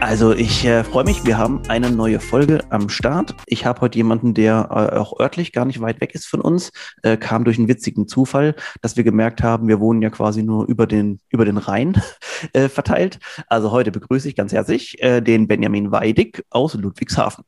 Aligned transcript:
Also 0.00 0.34
ich 0.34 0.64
äh, 0.66 0.84
freue 0.84 1.04
mich, 1.04 1.24
wir 1.24 1.38
haben 1.38 1.62
eine 1.68 1.90
neue 1.90 2.20
Folge 2.20 2.60
am 2.68 2.90
Start. 2.90 3.34
Ich 3.46 3.64
habe 3.64 3.80
heute 3.80 3.96
jemanden, 3.96 4.34
der 4.34 4.68
äh, 4.70 4.96
auch 4.96 5.18
örtlich 5.18 5.52
gar 5.52 5.64
nicht 5.64 5.80
weit 5.80 6.02
weg 6.02 6.14
ist 6.14 6.26
von 6.26 6.42
uns, 6.42 6.70
äh, 7.02 7.16
kam 7.16 7.44
durch 7.44 7.56
einen 7.56 7.66
witzigen 7.66 8.06
Zufall, 8.06 8.54
dass 8.82 8.96
wir 8.96 9.04
gemerkt 9.04 9.42
haben, 9.42 9.68
wir 9.68 9.80
wohnen 9.80 10.02
ja 10.02 10.10
quasi 10.10 10.42
nur 10.42 10.66
über 10.66 10.86
den, 10.86 11.18
über 11.30 11.46
den 11.46 11.56
Rhein 11.56 12.00
äh, 12.52 12.68
verteilt. 12.68 13.18
Also 13.48 13.70
heute 13.70 13.90
begrüße 13.90 14.28
ich 14.28 14.36
ganz 14.36 14.52
herzlich 14.52 15.02
äh, 15.02 15.22
den 15.22 15.48
Benjamin 15.48 15.90
Weidig 15.90 16.44
aus 16.50 16.74
Ludwigshafen. 16.74 17.44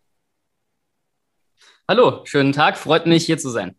Hallo, 1.87 2.23
schönen 2.25 2.53
Tag, 2.53 2.79
freut 2.79 3.07
mich 3.07 3.27
hier 3.27 3.39
zu 3.39 3.51
sein. 3.51 3.77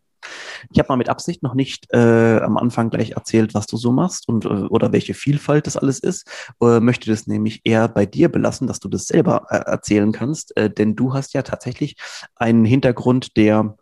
Ich 0.72 0.80
habe 0.80 0.90
mal 0.90 0.98
mit 0.98 1.10
Absicht 1.10 1.44
noch 1.44 1.54
nicht 1.54 1.88
äh, 1.94 2.40
am 2.40 2.58
Anfang 2.58 2.90
gleich 2.90 3.12
erzählt, 3.12 3.54
was 3.54 3.68
du 3.68 3.78
so 3.78 3.92
machst 3.92 4.28
und 4.28 4.46
äh, 4.46 4.48
oder 4.48 4.92
welche 4.92 5.14
Vielfalt 5.14 5.68
das 5.68 5.78
alles 5.78 6.00
ist. 6.00 6.28
Äh, 6.62 6.80
möchte 6.80 7.10
das 7.10 7.28
nämlich 7.28 7.62
eher 7.64 7.88
bei 7.88 8.06
dir 8.06 8.30
belassen, 8.30 8.68
dass 8.68 8.80
du 8.80 8.90
das 8.90 9.06
selber 9.06 9.46
äh, 9.50 9.58
erzählen 9.58 10.12
kannst, 10.12 10.56
äh, 10.58 10.70
denn 10.70 10.96
du 10.96 11.14
hast 11.14 11.34
ja 11.34 11.42
tatsächlich 11.42 11.96
einen 12.36 12.66
Hintergrund, 12.66 13.38
der 13.38 13.78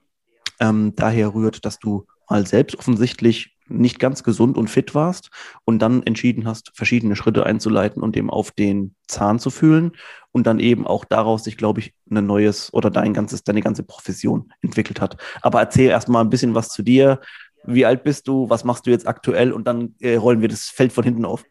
ähm, 0.60 0.94
daher 0.96 1.34
rührt, 1.34 1.66
dass 1.66 1.80
du 1.80 2.06
mal 2.30 2.46
selbst 2.46 2.78
offensichtlich 2.78 3.57
nicht 3.70 4.00
ganz 4.00 4.24
gesund 4.24 4.58
und 4.58 4.70
fit 4.70 4.96
warst 4.96 5.30
und 5.66 5.80
dann 5.80 6.04
entschieden 6.04 6.48
hast, 6.48 6.72
verschiedene 6.74 7.16
Schritte 7.16 7.46
einzuleiten 7.46 8.02
und 8.02 8.16
dem 8.16 8.30
auf 8.30 8.52
den 8.52 8.96
Zahn 9.08 9.40
zu 9.40 9.50
fühlen 9.50 9.92
und 10.32 10.48
dann 10.48 10.60
eben 10.60 10.86
auch 10.86 11.06
daraus 11.06 11.44
sich, 11.44 11.58
glaube 11.58 11.80
ich, 11.80 11.94
ein 12.10 12.26
neues 12.26 12.74
oder 12.74 12.90
dein 12.90 13.14
ganzes, 13.14 13.44
deine 13.44 13.62
ganze 13.62 13.84
Profession 13.84 14.54
entwickelt 14.62 15.02
hat. 15.02 15.18
Aber 15.42 15.60
erzähl 15.60 15.90
erst 15.90 16.10
mal 16.10 16.22
ein 16.22 16.30
bisschen 16.30 16.56
was 16.56 16.70
zu 16.70 16.84
dir. 16.84 17.20
Wie 17.66 17.86
alt 17.86 18.04
bist 18.04 18.28
du? 18.28 18.50
Was 18.50 18.64
machst 18.64 18.86
du 18.86 18.92
jetzt 18.92 19.08
aktuell? 19.08 19.52
Und 19.52 19.66
dann 19.68 19.96
äh, 20.00 20.16
rollen 20.16 20.42
wir 20.42 20.48
das 20.48 20.66
Feld 20.66 20.94
von 20.94 21.04
hinten 21.04 21.26
auf. 21.26 21.44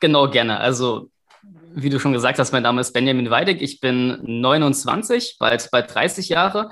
Genau, 0.00 0.30
gerne. 0.30 0.58
Also, 0.58 1.10
wie 1.74 1.90
du 1.90 2.00
schon 2.00 2.12
gesagt 2.12 2.38
hast, 2.38 2.52
mein 2.52 2.62
Name 2.62 2.80
ist 2.80 2.92
Benjamin 2.92 3.30
Weidig. 3.30 3.60
Ich 3.60 3.80
bin 3.80 4.18
29, 4.22 5.36
bald, 5.38 5.68
bald 5.70 5.94
30 5.94 6.28
Jahre. 6.28 6.70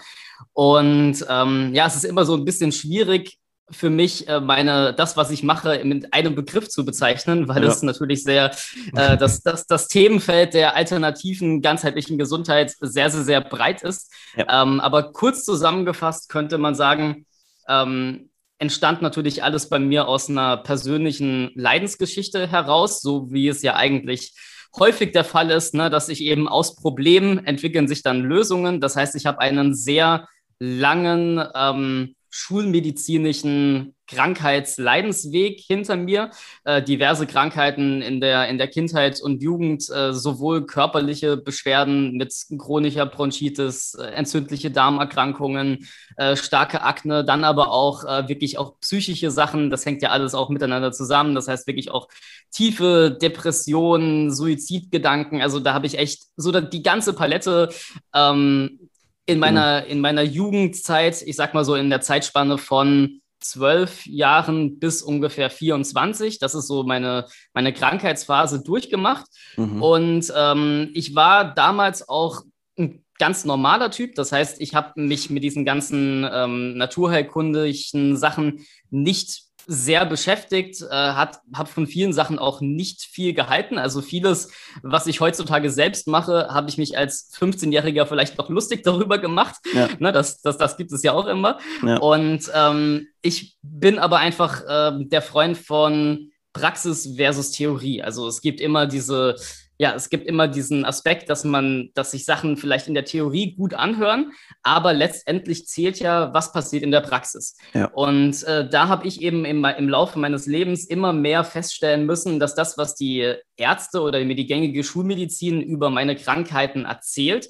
Und 0.52 1.24
ähm, 1.28 1.74
ja, 1.74 1.86
es 1.86 1.96
ist 1.96 2.04
immer 2.04 2.24
so 2.24 2.34
ein 2.34 2.44
bisschen 2.44 2.72
schwierig, 2.72 3.38
für 3.70 3.90
mich 3.90 4.28
äh, 4.28 4.40
meine 4.40 4.94
das, 4.94 5.16
was 5.16 5.30
ich 5.30 5.42
mache, 5.42 5.82
mit 5.84 6.14
einem 6.14 6.34
Begriff 6.34 6.68
zu 6.68 6.84
bezeichnen, 6.84 7.48
weil 7.48 7.62
ja. 7.62 7.70
es 7.70 7.82
natürlich 7.82 8.22
sehr 8.22 8.50
äh, 8.94 9.16
das, 9.16 9.42
das, 9.42 9.66
das 9.66 9.88
Themenfeld 9.88 10.54
der 10.54 10.74
alternativen 10.74 11.60
ganzheitlichen 11.60 12.18
Gesundheit 12.18 12.74
sehr, 12.80 13.10
sehr, 13.10 13.24
sehr 13.24 13.40
breit 13.40 13.82
ist. 13.82 14.12
Ja. 14.36 14.62
Ähm, 14.62 14.80
aber 14.80 15.12
kurz 15.12 15.44
zusammengefasst 15.44 16.28
könnte 16.28 16.58
man 16.58 16.74
sagen, 16.74 17.26
ähm, 17.68 18.30
entstand 18.58 19.02
natürlich 19.02 19.44
alles 19.44 19.68
bei 19.68 19.78
mir 19.78 20.08
aus 20.08 20.28
einer 20.28 20.56
persönlichen 20.56 21.50
Leidensgeschichte 21.54 22.48
heraus, 22.48 23.00
so 23.00 23.30
wie 23.30 23.48
es 23.48 23.62
ja 23.62 23.76
eigentlich 23.76 24.34
häufig 24.78 25.12
der 25.12 25.24
Fall 25.24 25.50
ist, 25.50 25.74
ne, 25.74 25.90
dass 25.90 26.08
ich 26.08 26.22
eben 26.22 26.48
aus 26.48 26.76
Problemen 26.76 27.44
entwickeln 27.46 27.88
sich 27.88 28.02
dann 28.02 28.22
Lösungen. 28.22 28.80
Das 28.80 28.96
heißt, 28.96 29.14
ich 29.14 29.26
habe 29.26 29.40
einen 29.40 29.74
sehr 29.74 30.28
langen 30.58 31.42
ähm, 31.54 32.14
schulmedizinischen 32.30 33.94
Krankheitsleidensweg 34.08 35.60
hinter 35.60 35.96
mir. 35.96 36.30
Äh, 36.64 36.82
diverse 36.82 37.26
Krankheiten 37.26 38.02
in 38.02 38.20
der, 38.20 38.48
in 38.48 38.58
der 38.58 38.68
Kindheit 38.68 39.20
und 39.20 39.42
Jugend, 39.42 39.88
äh, 39.90 40.12
sowohl 40.12 40.66
körperliche 40.66 41.36
Beschwerden 41.36 42.16
mit 42.16 42.34
chronischer 42.58 43.06
Bronchitis, 43.06 43.94
äh, 43.94 44.04
entzündliche 44.06 44.70
Darmerkrankungen, 44.70 45.86
äh, 46.16 46.36
starke 46.36 46.82
Akne, 46.82 47.24
dann 47.24 47.44
aber 47.44 47.70
auch 47.70 48.04
äh, 48.04 48.28
wirklich 48.28 48.58
auch 48.58 48.80
psychische 48.80 49.30
Sachen. 49.30 49.70
Das 49.70 49.84
hängt 49.84 50.02
ja 50.02 50.10
alles 50.10 50.34
auch 50.34 50.48
miteinander 50.48 50.90
zusammen. 50.90 51.34
Das 51.34 51.46
heißt 51.46 51.66
wirklich 51.66 51.90
auch 51.90 52.08
tiefe 52.50 53.16
Depressionen, 53.20 54.32
Suizidgedanken. 54.32 55.42
Also 55.42 55.60
da 55.60 55.74
habe 55.74 55.86
ich 55.86 55.98
echt 55.98 56.22
so 56.36 56.50
die 56.60 56.82
ganze 56.82 57.12
Palette 57.12 57.68
ähm, 58.14 58.88
in 59.28 59.38
meiner, 59.38 59.84
in 59.84 60.00
meiner 60.00 60.22
Jugendzeit, 60.22 61.20
ich 61.20 61.36
sag 61.36 61.52
mal 61.52 61.64
so 61.64 61.74
in 61.74 61.90
der 61.90 62.00
Zeitspanne 62.00 62.56
von 62.56 63.20
zwölf 63.40 64.06
Jahren 64.06 64.78
bis 64.78 65.02
ungefähr 65.02 65.50
24. 65.50 66.38
Das 66.38 66.54
ist 66.54 66.66
so 66.66 66.82
meine, 66.82 67.26
meine 67.52 67.74
Krankheitsphase 67.74 68.62
durchgemacht. 68.62 69.26
Mhm. 69.56 69.82
Und 69.82 70.32
ähm, 70.34 70.90
ich 70.94 71.14
war 71.14 71.54
damals 71.54 72.08
auch 72.08 72.40
ein 72.78 73.04
ganz 73.18 73.44
normaler 73.44 73.90
Typ. 73.90 74.14
Das 74.14 74.32
heißt, 74.32 74.62
ich 74.62 74.74
habe 74.74 74.98
mich 74.98 75.28
mit 75.28 75.44
diesen 75.44 75.66
ganzen 75.66 76.26
ähm, 76.32 76.78
naturheilkundlichen 76.78 78.16
Sachen 78.16 78.64
nicht 78.88 79.42
sehr 79.70 80.06
beschäftigt, 80.06 80.80
äh, 80.80 80.94
hat 80.94 81.42
habe 81.54 81.68
von 81.68 81.86
vielen 81.86 82.14
Sachen 82.14 82.38
auch 82.38 82.62
nicht 82.62 83.02
viel 83.02 83.34
gehalten. 83.34 83.76
Also 83.76 84.00
vieles, 84.00 84.50
was 84.82 85.06
ich 85.06 85.20
heutzutage 85.20 85.70
selbst 85.70 86.08
mache, 86.08 86.48
habe 86.48 86.70
ich 86.70 86.78
mich 86.78 86.96
als 86.96 87.30
15-Jähriger 87.38 88.06
vielleicht 88.06 88.38
noch 88.38 88.48
lustig 88.48 88.82
darüber 88.84 89.18
gemacht. 89.18 89.56
Ja. 89.74 89.88
Ne, 89.98 90.10
das, 90.10 90.40
das, 90.40 90.56
das 90.56 90.78
gibt 90.78 90.90
es 90.92 91.02
ja 91.02 91.12
auch 91.12 91.26
immer. 91.26 91.58
Ja. 91.86 91.98
Und 91.98 92.50
ähm, 92.54 93.08
ich 93.20 93.58
bin 93.60 93.98
aber 93.98 94.18
einfach 94.18 94.62
äh, 94.66 95.04
der 95.04 95.20
Freund 95.20 95.58
von 95.58 96.30
Praxis 96.54 97.16
versus 97.16 97.50
Theorie. 97.50 98.02
Also 98.02 98.26
es 98.26 98.40
gibt 98.40 98.62
immer 98.62 98.86
diese 98.86 99.36
ja, 99.78 99.94
es 99.94 100.10
gibt 100.10 100.26
immer 100.26 100.48
diesen 100.48 100.84
Aspekt, 100.84 101.30
dass 101.30 101.44
man, 101.44 101.90
dass 101.94 102.10
sich 102.10 102.24
Sachen 102.24 102.56
vielleicht 102.56 102.88
in 102.88 102.94
der 102.94 103.04
Theorie 103.04 103.54
gut 103.54 103.74
anhören, 103.74 104.32
aber 104.64 104.92
letztendlich 104.92 105.66
zählt 105.68 106.00
ja, 106.00 106.34
was 106.34 106.52
passiert 106.52 106.82
in 106.82 106.90
der 106.90 107.00
Praxis. 107.00 107.56
Ja. 107.74 107.86
Und 107.86 108.42
äh, 108.42 108.68
da 108.68 108.88
habe 108.88 109.06
ich 109.06 109.22
eben 109.22 109.44
im, 109.44 109.64
im 109.64 109.88
Laufe 109.88 110.18
meines 110.18 110.46
Lebens 110.46 110.84
immer 110.84 111.12
mehr 111.12 111.44
feststellen 111.44 112.06
müssen, 112.06 112.40
dass 112.40 112.56
das, 112.56 112.76
was 112.76 112.96
die 112.96 113.34
Ärzte 113.56 114.00
oder 114.02 114.22
mir 114.24 114.34
die 114.34 114.46
gängige 114.46 114.82
Schulmedizin 114.82 115.62
über 115.62 115.90
meine 115.90 116.16
Krankheiten 116.16 116.84
erzählt, 116.84 117.48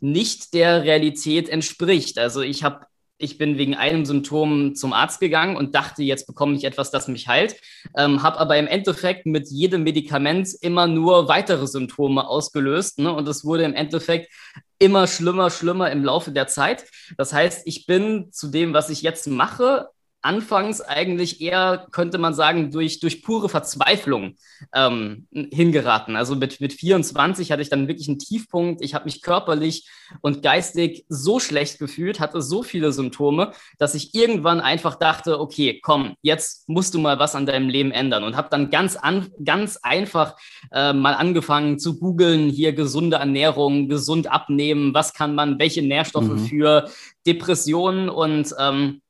nicht 0.00 0.52
der 0.52 0.82
Realität 0.82 1.48
entspricht. 1.48 2.18
Also 2.18 2.42
ich 2.42 2.64
habe 2.64 2.86
ich 3.22 3.38
bin 3.38 3.58
wegen 3.58 3.74
einem 3.74 4.04
Symptom 4.04 4.74
zum 4.74 4.92
Arzt 4.92 5.20
gegangen 5.20 5.56
und 5.56 5.74
dachte, 5.74 6.02
jetzt 6.02 6.26
bekomme 6.26 6.54
ich 6.56 6.64
etwas, 6.64 6.90
das 6.90 7.08
mich 7.08 7.28
heilt, 7.28 7.56
ähm, 7.96 8.22
habe 8.22 8.38
aber 8.38 8.56
im 8.58 8.66
Endeffekt 8.66 9.26
mit 9.26 9.48
jedem 9.48 9.84
Medikament 9.84 10.48
immer 10.60 10.86
nur 10.86 11.28
weitere 11.28 11.66
Symptome 11.66 12.26
ausgelöst 12.26 12.98
ne? 12.98 13.12
und 13.12 13.28
es 13.28 13.44
wurde 13.44 13.64
im 13.64 13.74
Endeffekt 13.74 14.32
immer 14.78 15.06
schlimmer, 15.06 15.50
schlimmer 15.50 15.90
im 15.90 16.04
Laufe 16.04 16.32
der 16.32 16.48
Zeit. 16.48 16.84
Das 17.16 17.32
heißt, 17.32 17.62
ich 17.66 17.86
bin 17.86 18.32
zu 18.32 18.48
dem, 18.48 18.74
was 18.74 18.90
ich 18.90 19.02
jetzt 19.02 19.28
mache, 19.28 19.88
anfangs 20.22 20.80
eigentlich 20.80 21.40
eher, 21.40 21.86
könnte 21.90 22.18
man 22.18 22.32
sagen, 22.32 22.70
durch, 22.70 23.00
durch 23.00 23.22
pure 23.22 23.48
Verzweiflung 23.48 24.36
ähm, 24.72 25.26
hingeraten. 25.32 26.16
Also 26.16 26.36
mit, 26.36 26.60
mit 26.60 26.72
24 26.72 27.50
hatte 27.50 27.62
ich 27.62 27.68
dann 27.68 27.88
wirklich 27.88 28.08
einen 28.08 28.20
Tiefpunkt. 28.20 28.82
Ich 28.82 28.94
habe 28.94 29.04
mich 29.06 29.20
körperlich 29.20 29.88
und 30.20 30.42
geistig 30.42 31.04
so 31.08 31.40
schlecht 31.40 31.78
gefühlt, 31.78 32.20
hatte 32.20 32.40
so 32.40 32.62
viele 32.62 32.92
Symptome, 32.92 33.52
dass 33.78 33.94
ich 33.94 34.14
irgendwann 34.14 34.60
einfach 34.60 34.94
dachte, 34.94 35.40
okay, 35.40 35.80
komm, 35.82 36.14
jetzt 36.22 36.68
musst 36.68 36.94
du 36.94 37.00
mal 37.00 37.18
was 37.18 37.34
an 37.34 37.46
deinem 37.46 37.68
Leben 37.68 37.90
ändern. 37.90 38.22
Und 38.22 38.36
habe 38.36 38.48
dann 38.50 38.70
ganz, 38.70 38.96
an, 38.96 39.30
ganz 39.44 39.76
einfach 39.82 40.36
äh, 40.70 40.92
mal 40.92 41.14
angefangen 41.14 41.78
zu 41.80 41.98
googeln, 41.98 42.48
hier 42.48 42.72
gesunde 42.72 43.16
Ernährung, 43.16 43.88
gesund 43.88 44.30
abnehmen, 44.30 44.94
was 44.94 45.14
kann 45.14 45.34
man, 45.34 45.58
welche 45.58 45.82
Nährstoffe 45.82 46.24
mhm. 46.28 46.46
für 46.46 46.88
Depressionen 47.26 48.08
und 48.08 48.54
ähm, 48.58 49.02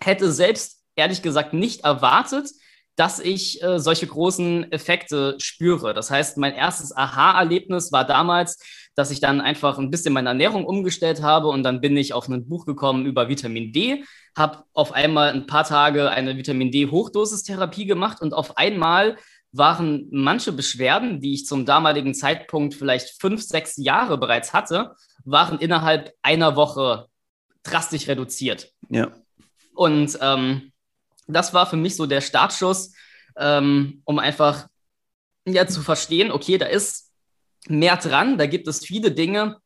hätte 0.00 0.30
selbst 0.32 0.82
ehrlich 0.94 1.22
gesagt 1.22 1.52
nicht 1.52 1.84
erwartet, 1.84 2.50
dass 2.96 3.20
ich 3.20 3.62
äh, 3.62 3.78
solche 3.78 4.06
großen 4.06 4.72
Effekte 4.72 5.36
spüre. 5.38 5.92
Das 5.92 6.10
heißt, 6.10 6.38
mein 6.38 6.54
erstes 6.54 6.96
Aha-Erlebnis 6.96 7.92
war 7.92 8.06
damals, 8.06 8.58
dass 8.94 9.10
ich 9.10 9.20
dann 9.20 9.42
einfach 9.42 9.78
ein 9.78 9.90
bisschen 9.90 10.14
meine 10.14 10.30
Ernährung 10.30 10.64
umgestellt 10.64 11.22
habe 11.22 11.48
und 11.48 11.62
dann 11.62 11.82
bin 11.82 11.96
ich 11.96 12.14
auf 12.14 12.28
ein 12.28 12.48
Buch 12.48 12.64
gekommen 12.64 13.04
über 13.04 13.28
Vitamin 13.28 13.70
D, 13.72 14.04
habe 14.34 14.64
auf 14.72 14.92
einmal 14.92 15.32
ein 15.32 15.46
paar 15.46 15.64
Tage 15.64 16.10
eine 16.10 16.38
Vitamin 16.38 16.70
D-Hochdosistherapie 16.70 17.84
gemacht 17.84 18.22
und 18.22 18.32
auf 18.32 18.56
einmal 18.56 19.18
waren 19.52 20.08
manche 20.10 20.52
Beschwerden, 20.52 21.20
die 21.20 21.34
ich 21.34 21.46
zum 21.46 21.66
damaligen 21.66 22.14
Zeitpunkt 22.14 22.74
vielleicht 22.74 23.20
fünf, 23.20 23.42
sechs 23.42 23.76
Jahre 23.76 24.16
bereits 24.18 24.54
hatte, 24.54 24.94
waren 25.24 25.58
innerhalb 25.58 26.12
einer 26.22 26.56
Woche 26.56 27.06
drastisch 27.62 28.08
reduziert. 28.08 28.72
Ja. 28.88 29.10
Und 29.76 30.18
ähm, 30.20 30.72
das 31.26 31.54
war 31.54 31.66
für 31.66 31.76
mich 31.76 31.96
so 31.96 32.06
der 32.06 32.20
Startschuss, 32.20 32.92
ähm, 33.36 34.02
um 34.04 34.18
einfach 34.18 34.66
ja, 35.46 35.66
zu 35.66 35.82
verstehen, 35.82 36.30
okay, 36.30 36.58
da 36.58 36.66
ist 36.66 37.12
mehr 37.68 37.96
dran, 37.96 38.38
da 38.38 38.46
gibt 38.46 38.66
es 38.68 38.84
viele 38.84 39.12
Dinge, 39.12 39.56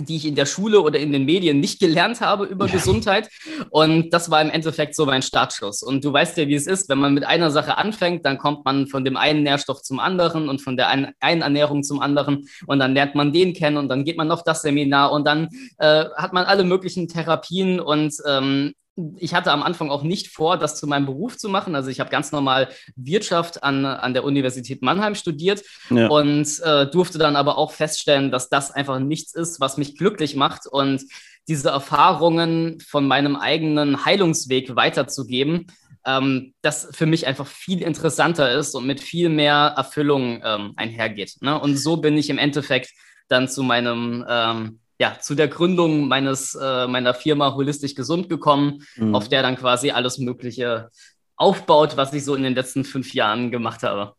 die 0.00 0.16
ich 0.16 0.26
in 0.26 0.36
der 0.36 0.46
Schule 0.46 0.80
oder 0.80 0.98
in 0.98 1.12
den 1.12 1.24
Medien 1.24 1.58
nicht 1.58 1.80
gelernt 1.80 2.20
habe 2.20 2.44
über 2.44 2.66
ja. 2.66 2.72
Gesundheit. 2.72 3.28
Und 3.70 4.10
das 4.10 4.30
war 4.30 4.40
im 4.40 4.50
Endeffekt 4.50 4.94
so 4.94 5.06
mein 5.06 5.22
Startschuss. 5.22 5.82
Und 5.82 6.04
du 6.04 6.12
weißt 6.12 6.36
ja, 6.36 6.46
wie 6.46 6.54
es 6.54 6.66
ist, 6.66 6.88
wenn 6.88 6.98
man 6.98 7.14
mit 7.14 7.24
einer 7.24 7.50
Sache 7.50 7.76
anfängt, 7.76 8.24
dann 8.24 8.38
kommt 8.38 8.64
man 8.64 8.86
von 8.86 9.04
dem 9.04 9.16
einen 9.16 9.42
Nährstoff 9.42 9.82
zum 9.82 9.98
anderen 9.98 10.48
und 10.48 10.60
von 10.60 10.76
der 10.76 10.88
einen 10.88 11.42
Ernährung 11.42 11.82
zum 11.82 12.00
anderen 12.00 12.48
und 12.66 12.78
dann 12.78 12.94
lernt 12.94 13.16
man 13.16 13.32
den 13.32 13.54
kennen 13.54 13.76
und 13.76 13.88
dann 13.88 14.04
geht 14.04 14.16
man 14.16 14.30
auf 14.30 14.44
das 14.44 14.62
Seminar 14.62 15.10
und 15.10 15.26
dann 15.26 15.48
äh, 15.78 16.04
hat 16.16 16.32
man 16.32 16.44
alle 16.44 16.64
möglichen 16.64 17.08
Therapien 17.08 17.80
und 17.80 18.14
ähm, 18.26 18.74
ich 19.16 19.34
hatte 19.34 19.52
am 19.52 19.62
Anfang 19.62 19.90
auch 19.90 20.02
nicht 20.02 20.28
vor, 20.28 20.56
das 20.56 20.76
zu 20.76 20.86
meinem 20.86 21.06
Beruf 21.06 21.36
zu 21.36 21.48
machen. 21.48 21.74
Also 21.74 21.90
ich 21.90 22.00
habe 22.00 22.10
ganz 22.10 22.32
normal 22.32 22.68
Wirtschaft 22.96 23.62
an, 23.62 23.84
an 23.84 24.14
der 24.14 24.24
Universität 24.24 24.82
Mannheim 24.82 25.14
studiert 25.14 25.62
ja. 25.90 26.08
und 26.08 26.48
äh, 26.62 26.86
durfte 26.86 27.18
dann 27.18 27.36
aber 27.36 27.58
auch 27.58 27.72
feststellen, 27.72 28.30
dass 28.30 28.48
das 28.48 28.70
einfach 28.70 28.98
nichts 28.98 29.34
ist, 29.34 29.60
was 29.60 29.76
mich 29.76 29.96
glücklich 29.96 30.36
macht 30.36 30.66
und 30.66 31.02
diese 31.46 31.70
Erfahrungen 31.70 32.78
von 32.80 33.06
meinem 33.06 33.36
eigenen 33.36 34.04
Heilungsweg 34.04 34.76
weiterzugeben, 34.76 35.66
ähm, 36.04 36.54
das 36.62 36.88
für 36.92 37.06
mich 37.06 37.26
einfach 37.26 37.46
viel 37.46 37.82
interessanter 37.82 38.52
ist 38.52 38.74
und 38.74 38.86
mit 38.86 39.00
viel 39.00 39.28
mehr 39.28 39.74
Erfüllung 39.76 40.42
ähm, 40.44 40.72
einhergeht. 40.76 41.36
Ne? 41.40 41.58
Und 41.58 41.76
so 41.76 41.96
bin 41.96 42.16
ich 42.18 42.30
im 42.30 42.38
Endeffekt 42.38 42.90
dann 43.28 43.48
zu 43.48 43.62
meinem 43.62 44.24
ähm, 44.28 44.80
ja, 44.98 45.16
zu 45.20 45.34
der 45.34 45.48
Gründung 45.48 46.08
meines, 46.08 46.54
äh, 46.54 46.86
meiner 46.86 47.14
Firma 47.14 47.54
Holistisch 47.54 47.94
Gesund 47.94 48.28
gekommen, 48.28 48.82
mhm. 48.96 49.14
auf 49.14 49.28
der 49.28 49.42
dann 49.42 49.56
quasi 49.56 49.90
alles 49.90 50.18
Mögliche 50.18 50.90
aufbaut, 51.36 51.96
was 51.96 52.12
ich 52.12 52.24
so 52.24 52.34
in 52.34 52.42
den 52.42 52.54
letzten 52.54 52.84
fünf 52.84 53.14
Jahren 53.14 53.50
gemacht 53.50 53.82
habe. 53.84 54.14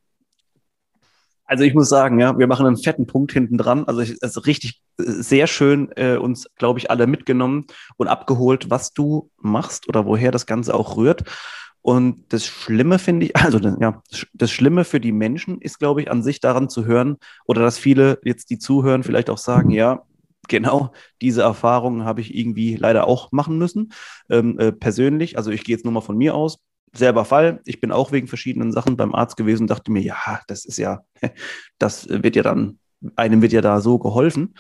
Also 1.43 1.63
ich 1.63 1.73
muss 1.73 1.89
sagen, 1.89 2.19
ja, 2.19 2.37
wir 2.37 2.45
machen 2.45 2.67
einen 2.67 2.77
fetten 2.77 3.07
Punkt 3.07 3.33
hinten 3.33 3.57
dran. 3.57 3.83
Also 3.85 4.01
es 4.01 4.11
ist 4.11 4.45
richtig 4.45 4.81
äh, 4.99 5.03
sehr 5.03 5.47
schön 5.47 5.91
äh, 5.95 6.15
uns, 6.15 6.47
glaube 6.55 6.79
ich, 6.79 6.91
alle 6.91 7.07
mitgenommen 7.07 7.65
und 7.97 8.07
abgeholt, 8.07 8.69
was 8.69 8.93
du 8.93 9.31
machst 9.37 9.89
oder 9.89 10.05
woher 10.05 10.31
das 10.31 10.45
Ganze 10.45 10.73
auch 10.75 10.95
rührt. 10.95 11.23
Und 11.81 12.31
das 12.33 12.45
Schlimme 12.45 12.99
finde 12.99 13.25
ich, 13.25 13.35
also 13.35 13.57
ja, 13.57 14.01
das 14.33 14.51
Schlimme 14.51 14.85
für 14.85 14.99
die 14.99 15.11
Menschen 15.11 15.59
ist, 15.59 15.79
glaube 15.79 16.03
ich, 16.03 16.11
an 16.11 16.23
sich 16.23 16.39
daran 16.39 16.69
zu 16.69 16.85
hören 16.85 17.17
oder 17.45 17.63
dass 17.63 17.79
viele 17.79 18.19
jetzt, 18.23 18.49
die 18.51 18.59
zuhören, 18.59 19.03
vielleicht 19.03 19.29
auch 19.29 19.39
sagen, 19.39 19.71
ja, 19.71 20.03
genau 20.49 20.91
diese 21.21 21.41
Erfahrungen 21.41 22.03
habe 22.03 22.21
ich 22.21 22.35
irgendwie 22.35 22.75
leider 22.75 23.07
auch 23.07 23.31
machen 23.31 23.57
müssen, 23.57 23.93
ähm, 24.29 24.59
äh, 24.59 24.71
persönlich. 24.71 25.37
Also 25.37 25.51
ich 25.51 25.63
gehe 25.63 25.75
jetzt 25.75 25.85
nur 25.85 25.93
mal 25.93 26.01
von 26.01 26.17
mir 26.17 26.35
aus. 26.35 26.59
Selber 26.93 27.23
Fall. 27.23 27.61
Ich 27.65 27.79
bin 27.79 27.91
auch 27.91 28.11
wegen 28.11 28.27
verschiedenen 28.27 28.71
Sachen 28.71 28.97
beim 28.97 29.13
Arzt 29.13 29.37
gewesen 29.37 29.63
und 29.63 29.69
dachte 29.69 29.91
mir, 29.91 30.01
ja, 30.01 30.41
das 30.47 30.65
ist 30.65 30.77
ja, 30.77 31.01
das 31.77 32.09
wird 32.09 32.35
ja 32.35 32.43
dann, 32.43 32.79
einem 33.15 33.41
wird 33.41 33.53
ja 33.53 33.61
da 33.61 33.79
so 33.79 33.99
geholfen. 33.99 34.55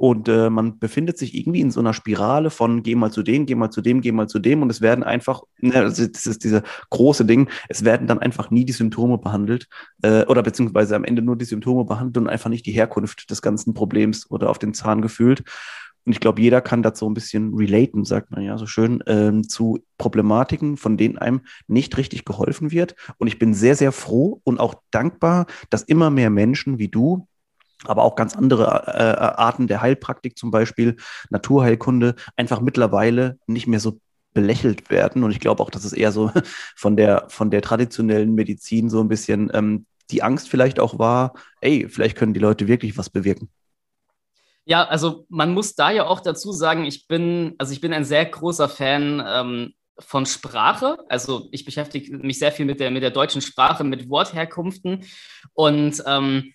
Und 0.00 0.30
äh, 0.30 0.48
man 0.48 0.78
befindet 0.78 1.18
sich 1.18 1.34
irgendwie 1.34 1.60
in 1.60 1.70
so 1.70 1.78
einer 1.78 1.92
Spirale 1.92 2.48
von 2.48 2.82
geh 2.82 2.94
mal 2.94 3.12
zu 3.12 3.22
dem, 3.22 3.44
geh 3.44 3.54
mal 3.54 3.68
zu 3.68 3.82
dem, 3.82 4.00
geh 4.00 4.12
mal 4.12 4.28
zu 4.28 4.38
dem. 4.38 4.62
Und 4.62 4.70
es 4.70 4.80
werden 4.80 5.04
einfach, 5.04 5.42
ne, 5.58 5.74
das 5.74 5.98
ist 5.98 6.42
diese 6.42 6.62
große 6.88 7.26
Ding, 7.26 7.50
es 7.68 7.84
werden 7.84 8.06
dann 8.06 8.18
einfach 8.18 8.50
nie 8.50 8.64
die 8.64 8.72
Symptome 8.72 9.18
behandelt 9.18 9.68
äh, 10.00 10.24
oder 10.24 10.42
beziehungsweise 10.42 10.96
am 10.96 11.04
Ende 11.04 11.20
nur 11.20 11.36
die 11.36 11.44
Symptome 11.44 11.84
behandelt 11.84 12.16
und 12.16 12.28
einfach 12.30 12.48
nicht 12.48 12.64
die 12.64 12.72
Herkunft 12.72 13.30
des 13.30 13.42
ganzen 13.42 13.74
Problems 13.74 14.30
oder 14.30 14.48
auf 14.48 14.58
den 14.58 14.72
Zahn 14.72 15.02
gefühlt. 15.02 15.44
Und 16.06 16.12
ich 16.12 16.20
glaube, 16.20 16.40
jeder 16.40 16.62
kann 16.62 16.82
dazu 16.82 17.06
ein 17.06 17.12
bisschen 17.12 17.52
relaten, 17.54 18.06
sagt 18.06 18.30
man 18.30 18.42
ja 18.42 18.56
so 18.56 18.64
schön, 18.64 19.02
ähm, 19.06 19.46
zu 19.46 19.80
Problematiken, 19.98 20.78
von 20.78 20.96
denen 20.96 21.18
einem 21.18 21.42
nicht 21.66 21.98
richtig 21.98 22.24
geholfen 22.24 22.70
wird. 22.70 22.94
Und 23.18 23.26
ich 23.26 23.38
bin 23.38 23.52
sehr, 23.52 23.76
sehr 23.76 23.92
froh 23.92 24.40
und 24.44 24.60
auch 24.60 24.76
dankbar, 24.90 25.44
dass 25.68 25.82
immer 25.82 26.08
mehr 26.08 26.30
Menschen 26.30 26.78
wie 26.78 26.88
du 26.88 27.28
aber 27.86 28.02
auch 28.02 28.14
ganz 28.14 28.36
andere 28.36 28.84
äh, 28.86 29.12
äh, 29.12 29.16
Arten 29.16 29.66
der 29.66 29.80
Heilpraktik, 29.80 30.36
zum 30.36 30.50
Beispiel 30.50 30.96
Naturheilkunde, 31.30 32.14
einfach 32.36 32.60
mittlerweile 32.60 33.38
nicht 33.46 33.66
mehr 33.66 33.80
so 33.80 34.00
belächelt 34.32 34.90
werden. 34.90 35.24
Und 35.24 35.30
ich 35.30 35.40
glaube 35.40 35.62
auch, 35.62 35.70
dass 35.70 35.84
es 35.84 35.92
eher 35.92 36.12
so 36.12 36.30
von 36.76 36.96
der, 36.96 37.26
von 37.28 37.50
der 37.50 37.62
traditionellen 37.62 38.34
Medizin 38.34 38.90
so 38.90 39.00
ein 39.00 39.08
bisschen 39.08 39.50
ähm, 39.54 39.86
die 40.10 40.22
Angst 40.22 40.48
vielleicht 40.48 40.80
auch 40.80 40.98
war, 40.98 41.34
ey, 41.60 41.88
vielleicht 41.88 42.16
können 42.16 42.34
die 42.34 42.40
Leute 42.40 42.68
wirklich 42.68 42.98
was 42.98 43.10
bewirken. 43.10 43.48
Ja, 44.64 44.84
also 44.84 45.24
man 45.28 45.52
muss 45.52 45.74
da 45.74 45.90
ja 45.90 46.06
auch 46.06 46.20
dazu 46.20 46.52
sagen, 46.52 46.84
ich 46.84 47.06
bin, 47.08 47.54
also 47.58 47.72
ich 47.72 47.80
bin 47.80 47.92
ein 47.92 48.04
sehr 48.04 48.24
großer 48.26 48.68
Fan 48.68 49.22
ähm, 49.26 49.74
von 49.98 50.26
Sprache. 50.26 50.98
Also 51.08 51.48
ich 51.50 51.64
beschäftige 51.64 52.16
mich 52.18 52.38
sehr 52.38 52.52
viel 52.52 52.66
mit 52.66 52.80
der, 52.80 52.90
mit 52.90 53.02
der 53.02 53.10
deutschen 53.10 53.40
Sprache, 53.40 53.84
mit 53.84 54.08
Wortherkunften. 54.08 55.04
Und 55.54 56.02
ähm, 56.06 56.52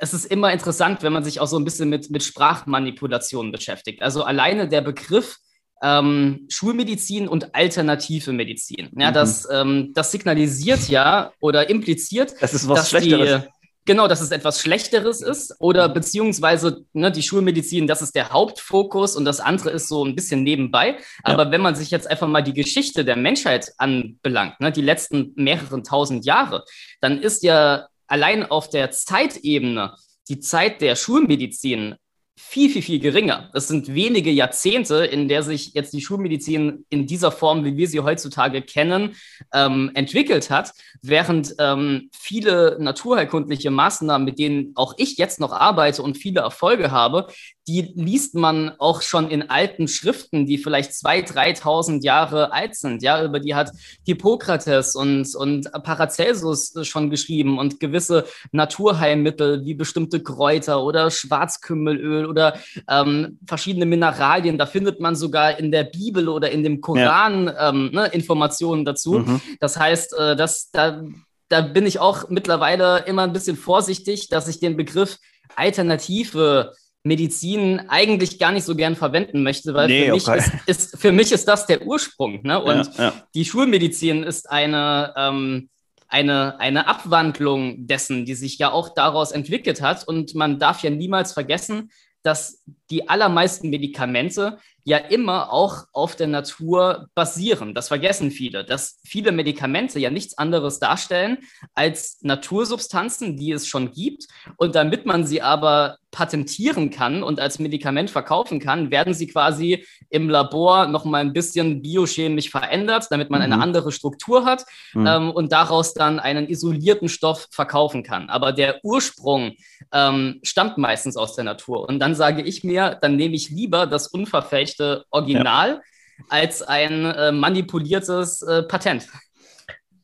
es 0.00 0.14
ist 0.14 0.26
immer 0.26 0.52
interessant, 0.52 1.02
wenn 1.02 1.12
man 1.12 1.24
sich 1.24 1.40
auch 1.40 1.46
so 1.46 1.58
ein 1.58 1.64
bisschen 1.64 1.88
mit, 1.88 2.10
mit 2.10 2.22
Sprachmanipulationen 2.22 3.52
beschäftigt. 3.52 4.02
Also 4.02 4.22
alleine 4.22 4.68
der 4.68 4.80
Begriff 4.80 5.38
ähm, 5.82 6.46
Schulmedizin 6.48 7.28
und 7.28 7.54
alternative 7.54 8.32
Medizin. 8.32 8.90
Ja, 8.96 9.10
mhm. 9.10 9.14
das, 9.14 9.48
ähm, 9.50 9.92
das 9.94 10.10
signalisiert 10.10 10.88
ja 10.88 11.32
oder 11.40 11.70
impliziert, 11.70 12.34
das 12.40 12.54
ist 12.54 12.68
was 12.68 12.80
dass 12.80 12.90
Schlechteres. 12.90 13.42
die 13.44 13.48
Genau, 13.88 14.06
dass 14.06 14.20
es 14.20 14.32
etwas 14.32 14.60
Schlechteres 14.60 15.22
ist 15.22 15.54
oder 15.60 15.88
beziehungsweise 15.88 16.84
ne, 16.92 17.10
die 17.10 17.22
Schulmedizin, 17.22 17.86
das 17.86 18.02
ist 18.02 18.14
der 18.14 18.28
Hauptfokus 18.28 19.16
und 19.16 19.24
das 19.24 19.40
andere 19.40 19.70
ist 19.70 19.88
so 19.88 20.04
ein 20.04 20.14
bisschen 20.14 20.42
nebenbei. 20.42 20.98
Aber 21.22 21.46
ja. 21.46 21.52
wenn 21.52 21.62
man 21.62 21.74
sich 21.74 21.90
jetzt 21.90 22.06
einfach 22.06 22.28
mal 22.28 22.42
die 22.42 22.52
Geschichte 22.52 23.02
der 23.02 23.16
Menschheit 23.16 23.72
anbelangt, 23.78 24.60
ne, 24.60 24.72
die 24.72 24.82
letzten 24.82 25.32
mehreren 25.36 25.84
tausend 25.84 26.26
Jahre, 26.26 26.66
dann 27.00 27.18
ist 27.18 27.42
ja 27.42 27.88
allein 28.08 28.44
auf 28.44 28.68
der 28.68 28.90
Zeitebene 28.90 29.94
die 30.28 30.40
Zeit 30.40 30.80
der 30.80 30.96
Schulmedizin 30.96 31.94
viel, 32.38 32.70
viel, 32.70 32.82
viel 32.82 33.00
geringer. 33.00 33.50
Es 33.52 33.68
sind 33.68 33.92
wenige 33.94 34.30
Jahrzehnte, 34.30 35.04
in 35.04 35.28
der 35.28 35.42
sich 35.42 35.74
jetzt 35.74 35.92
die 35.92 36.00
Schulmedizin 36.00 36.84
in 36.88 37.06
dieser 37.06 37.32
Form, 37.32 37.64
wie 37.64 37.76
wir 37.76 37.88
sie 37.88 38.00
heutzutage 38.00 38.62
kennen, 38.62 39.16
ähm, 39.52 39.90
entwickelt 39.94 40.48
hat, 40.48 40.72
während 41.02 41.54
ähm, 41.58 42.10
viele 42.12 42.76
naturheilkundliche 42.80 43.70
Maßnahmen, 43.70 44.24
mit 44.24 44.38
denen 44.38 44.72
auch 44.76 44.94
ich 44.98 45.18
jetzt 45.18 45.40
noch 45.40 45.52
arbeite 45.52 46.02
und 46.02 46.16
viele 46.16 46.40
Erfolge 46.40 46.92
habe, 46.92 47.26
die 47.68 47.92
liest 47.94 48.34
man 48.34 48.72
auch 48.78 49.02
schon 49.02 49.30
in 49.30 49.50
alten 49.50 49.88
Schriften, 49.88 50.46
die 50.46 50.56
vielleicht 50.56 50.92
2.000, 50.92 51.60
3.000 51.60 52.02
Jahre 52.02 52.50
alt 52.50 52.74
sind. 52.74 53.02
Ja, 53.02 53.22
über 53.22 53.40
die 53.40 53.54
hat 53.54 53.72
Hippokrates 54.06 54.96
und, 54.96 55.34
und 55.34 55.70
Paracelsus 55.82 56.72
schon 56.82 57.10
geschrieben 57.10 57.58
und 57.58 57.78
gewisse 57.78 58.24
Naturheilmittel 58.52 59.66
wie 59.66 59.74
bestimmte 59.74 60.22
Kräuter 60.22 60.82
oder 60.82 61.10
Schwarzkümmelöl 61.10 62.24
oder 62.28 62.58
ähm, 62.88 63.38
verschiedene 63.46 63.86
Mineralien. 63.86 64.58
Da 64.58 64.66
findet 64.66 65.00
man 65.00 65.16
sogar 65.16 65.58
in 65.58 65.72
der 65.72 65.84
Bibel 65.84 66.28
oder 66.28 66.50
in 66.50 66.62
dem 66.62 66.80
Koran 66.80 67.46
ja. 67.46 67.70
ähm, 67.70 67.90
ne, 67.92 68.06
Informationen 68.06 68.84
dazu. 68.84 69.20
Mhm. 69.20 69.40
Das 69.60 69.78
heißt, 69.78 70.16
äh, 70.18 70.36
dass 70.36 70.70
da, 70.70 71.02
da 71.48 71.62
bin 71.62 71.86
ich 71.86 71.98
auch 71.98 72.28
mittlerweile 72.28 73.04
immer 73.06 73.22
ein 73.22 73.32
bisschen 73.32 73.56
vorsichtig, 73.56 74.28
dass 74.28 74.48
ich 74.48 74.60
den 74.60 74.76
Begriff 74.76 75.18
Alternative 75.56 76.72
Medizin 77.04 77.80
eigentlich 77.88 78.38
gar 78.38 78.52
nicht 78.52 78.64
so 78.64 78.76
gern 78.76 78.96
verwenden 78.96 79.42
möchte, 79.42 79.74
weil 79.74 79.88
nee, 79.88 80.06
für, 80.06 80.12
mich 80.12 80.28
okay. 80.28 80.38
ist, 80.38 80.52
ist, 80.66 80.98
für 81.00 81.12
mich 81.12 81.32
ist 81.32 81.48
das 81.48 81.66
der 81.66 81.82
Ursprung. 81.82 82.42
Ne? 82.42 82.62
Und 82.62 82.96
ja, 82.96 83.04
ja. 83.04 83.12
die 83.34 83.44
Schulmedizin 83.44 84.22
ist 84.22 84.50
eine, 84.50 85.14
ähm, 85.16 85.68
eine, 86.08 86.58
eine 86.60 86.86
Abwandlung 86.86 87.86
dessen, 87.86 88.24
die 88.24 88.34
sich 88.34 88.58
ja 88.58 88.70
auch 88.70 88.94
daraus 88.94 89.32
entwickelt 89.32 89.80
hat. 89.80 90.06
Und 90.06 90.34
man 90.34 90.58
darf 90.58 90.82
ja 90.82 90.90
niemals 90.90 91.32
vergessen, 91.32 91.90
dass 92.28 92.62
die 92.90 93.08
allermeisten 93.08 93.70
Medikamente 93.70 94.58
ja 94.88 94.96
immer 94.96 95.52
auch 95.52 95.84
auf 95.92 96.16
der 96.16 96.28
Natur 96.28 97.08
basieren. 97.14 97.74
Das 97.74 97.88
vergessen 97.88 98.30
viele, 98.30 98.64
dass 98.64 99.00
viele 99.04 99.32
Medikamente 99.32 100.00
ja 100.00 100.10
nichts 100.10 100.38
anderes 100.38 100.78
darstellen 100.78 101.38
als 101.74 102.18
Natursubstanzen, 102.22 103.36
die 103.36 103.52
es 103.52 103.68
schon 103.68 103.92
gibt. 103.92 104.26
Und 104.56 104.74
damit 104.74 105.04
man 105.04 105.26
sie 105.26 105.42
aber 105.42 105.98
patentieren 106.10 106.88
kann 106.88 107.22
und 107.22 107.38
als 107.38 107.58
Medikament 107.58 108.08
verkaufen 108.10 108.60
kann, 108.60 108.90
werden 108.90 109.12
sie 109.12 109.26
quasi 109.26 109.84
im 110.08 110.30
Labor 110.30 110.86
noch 110.86 111.04
mal 111.04 111.18
ein 111.18 111.34
bisschen 111.34 111.82
biochemisch 111.82 112.48
verändert, 112.48 113.08
damit 113.10 113.28
man 113.28 113.40
mhm. 113.40 113.52
eine 113.52 113.62
andere 113.62 113.92
Struktur 113.92 114.46
hat 114.46 114.64
mhm. 114.94 115.06
ähm, 115.06 115.30
und 115.30 115.52
daraus 115.52 115.92
dann 115.92 116.18
einen 116.18 116.48
isolierten 116.48 117.10
Stoff 117.10 117.46
verkaufen 117.50 118.02
kann. 118.02 118.30
Aber 118.30 118.52
der 118.52 118.80
Ursprung 118.84 119.52
ähm, 119.92 120.40
stammt 120.42 120.78
meistens 120.78 121.18
aus 121.18 121.34
der 121.34 121.44
Natur. 121.44 121.86
Und 121.86 121.98
dann 121.98 122.14
sage 122.14 122.40
ich 122.40 122.64
mir, 122.64 122.96
dann 123.02 123.16
nehme 123.16 123.34
ich 123.34 123.50
lieber 123.50 123.86
das 123.86 124.06
unverfälschte 124.06 124.77
Original 125.10 125.70
ja. 125.70 126.24
als 126.28 126.62
ein 126.62 127.04
äh, 127.04 127.32
manipuliertes 127.32 128.42
äh, 128.42 128.62
Patent. 128.64 129.08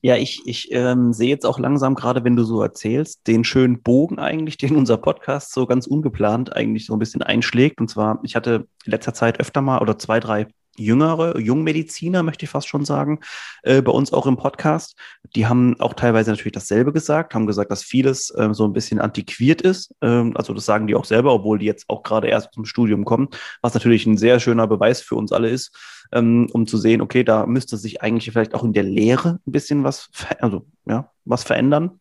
Ja, 0.04 0.16
ich, 0.16 0.42
ich 0.44 0.68
ähm, 0.70 1.14
sehe 1.14 1.30
jetzt 1.30 1.46
auch 1.46 1.58
langsam, 1.58 1.94
gerade 1.94 2.24
wenn 2.24 2.36
du 2.36 2.44
so 2.44 2.60
erzählst, 2.60 3.26
den 3.26 3.42
schönen 3.42 3.82
Bogen 3.82 4.18
eigentlich, 4.18 4.58
den 4.58 4.76
unser 4.76 4.98
Podcast 4.98 5.52
so 5.52 5.64
ganz 5.66 5.86
ungeplant 5.86 6.54
eigentlich 6.54 6.84
so 6.84 6.92
ein 6.92 6.98
bisschen 6.98 7.22
einschlägt. 7.22 7.80
Und 7.80 7.88
zwar, 7.88 8.20
ich 8.22 8.36
hatte 8.36 8.66
in 8.84 8.92
letzter 8.92 9.14
Zeit 9.14 9.40
öfter 9.40 9.62
mal 9.62 9.80
oder 9.80 9.98
zwei, 9.98 10.20
drei 10.20 10.46
jüngere, 10.76 11.38
Jungmediziner, 11.38 12.22
möchte 12.22 12.44
ich 12.44 12.50
fast 12.50 12.68
schon 12.68 12.84
sagen, 12.84 13.20
äh, 13.62 13.82
bei 13.82 13.92
uns 13.92 14.12
auch 14.12 14.26
im 14.26 14.36
Podcast. 14.36 14.96
Die 15.34 15.46
haben 15.46 15.78
auch 15.80 15.94
teilweise 15.94 16.30
natürlich 16.30 16.52
dasselbe 16.52 16.92
gesagt, 16.92 17.34
haben 17.34 17.46
gesagt, 17.46 17.70
dass 17.70 17.82
vieles 17.82 18.30
äh, 18.30 18.52
so 18.52 18.64
ein 18.64 18.72
bisschen 18.72 19.00
antiquiert 19.00 19.62
ist. 19.62 19.94
Ähm, 20.02 20.36
also 20.36 20.54
das 20.54 20.64
sagen 20.64 20.86
die 20.86 20.94
auch 20.94 21.04
selber, 21.04 21.32
obwohl 21.32 21.58
die 21.58 21.66
jetzt 21.66 21.84
auch 21.88 22.02
gerade 22.02 22.28
erst 22.28 22.52
zum 22.52 22.64
Studium 22.64 23.04
kommen, 23.04 23.28
was 23.62 23.74
natürlich 23.74 24.06
ein 24.06 24.16
sehr 24.16 24.40
schöner 24.40 24.66
Beweis 24.66 25.00
für 25.00 25.16
uns 25.16 25.32
alle 25.32 25.48
ist, 25.48 25.76
ähm, 26.12 26.48
um 26.52 26.66
zu 26.66 26.78
sehen, 26.78 27.00
okay, 27.00 27.24
da 27.24 27.46
müsste 27.46 27.76
sich 27.76 28.02
eigentlich 28.02 28.30
vielleicht 28.30 28.54
auch 28.54 28.64
in 28.64 28.72
der 28.72 28.84
Lehre 28.84 29.40
ein 29.46 29.52
bisschen 29.52 29.84
was, 29.84 30.10
also 30.40 30.66
ja, 30.86 31.10
was 31.24 31.44
verändern. 31.44 32.00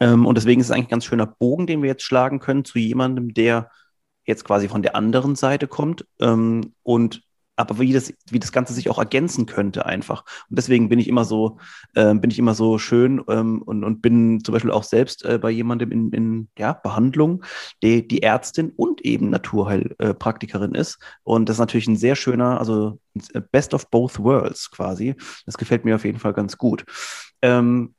Ähm, 0.00 0.26
und 0.26 0.36
deswegen 0.36 0.60
ist 0.60 0.66
es 0.66 0.70
eigentlich 0.70 0.86
ein 0.86 0.90
ganz 0.90 1.04
schöner 1.04 1.26
Bogen, 1.26 1.66
den 1.66 1.82
wir 1.82 1.88
jetzt 1.88 2.02
schlagen 2.02 2.38
können 2.38 2.64
zu 2.64 2.78
jemandem, 2.78 3.34
der 3.34 3.70
jetzt 4.24 4.44
quasi 4.44 4.68
von 4.68 4.82
der 4.82 4.94
anderen 4.94 5.36
Seite 5.36 5.66
kommt 5.66 6.06
ähm, 6.20 6.74
und 6.82 7.22
aber 7.58 7.80
wie 7.80 7.92
das, 7.92 8.12
wie 8.30 8.38
das 8.38 8.52
Ganze 8.52 8.72
sich 8.72 8.88
auch 8.88 8.98
ergänzen 8.98 9.46
könnte 9.46 9.84
einfach. 9.84 10.24
Und 10.48 10.58
deswegen 10.58 10.88
bin 10.88 10.98
ich 10.98 11.08
immer 11.08 11.24
so, 11.24 11.58
äh, 11.94 12.14
bin 12.14 12.30
ich 12.30 12.38
immer 12.38 12.54
so 12.54 12.78
schön 12.78 13.22
ähm, 13.28 13.62
und, 13.62 13.82
und 13.82 14.00
bin 14.00 14.42
zum 14.44 14.52
Beispiel 14.52 14.70
auch 14.70 14.84
selbst 14.84 15.24
äh, 15.24 15.38
bei 15.38 15.50
jemandem 15.50 15.90
in, 15.90 16.10
in 16.12 16.48
ja, 16.56 16.72
Behandlung, 16.72 17.44
die, 17.82 18.06
die 18.06 18.22
Ärztin 18.22 18.72
und 18.76 19.04
eben 19.04 19.30
Naturheilpraktikerin 19.30 20.74
ist. 20.74 20.98
Und 21.24 21.48
das 21.48 21.56
ist 21.56 21.60
natürlich 21.60 21.88
ein 21.88 21.96
sehr 21.96 22.14
schöner, 22.14 22.60
also 22.60 23.00
Best 23.50 23.74
of 23.74 23.90
both 23.90 24.20
worlds 24.20 24.70
quasi. 24.70 25.16
Das 25.44 25.58
gefällt 25.58 25.84
mir 25.84 25.96
auf 25.96 26.04
jeden 26.04 26.20
Fall 26.20 26.34
ganz 26.34 26.58
gut. 26.58 26.84
Ähm, 27.42 27.94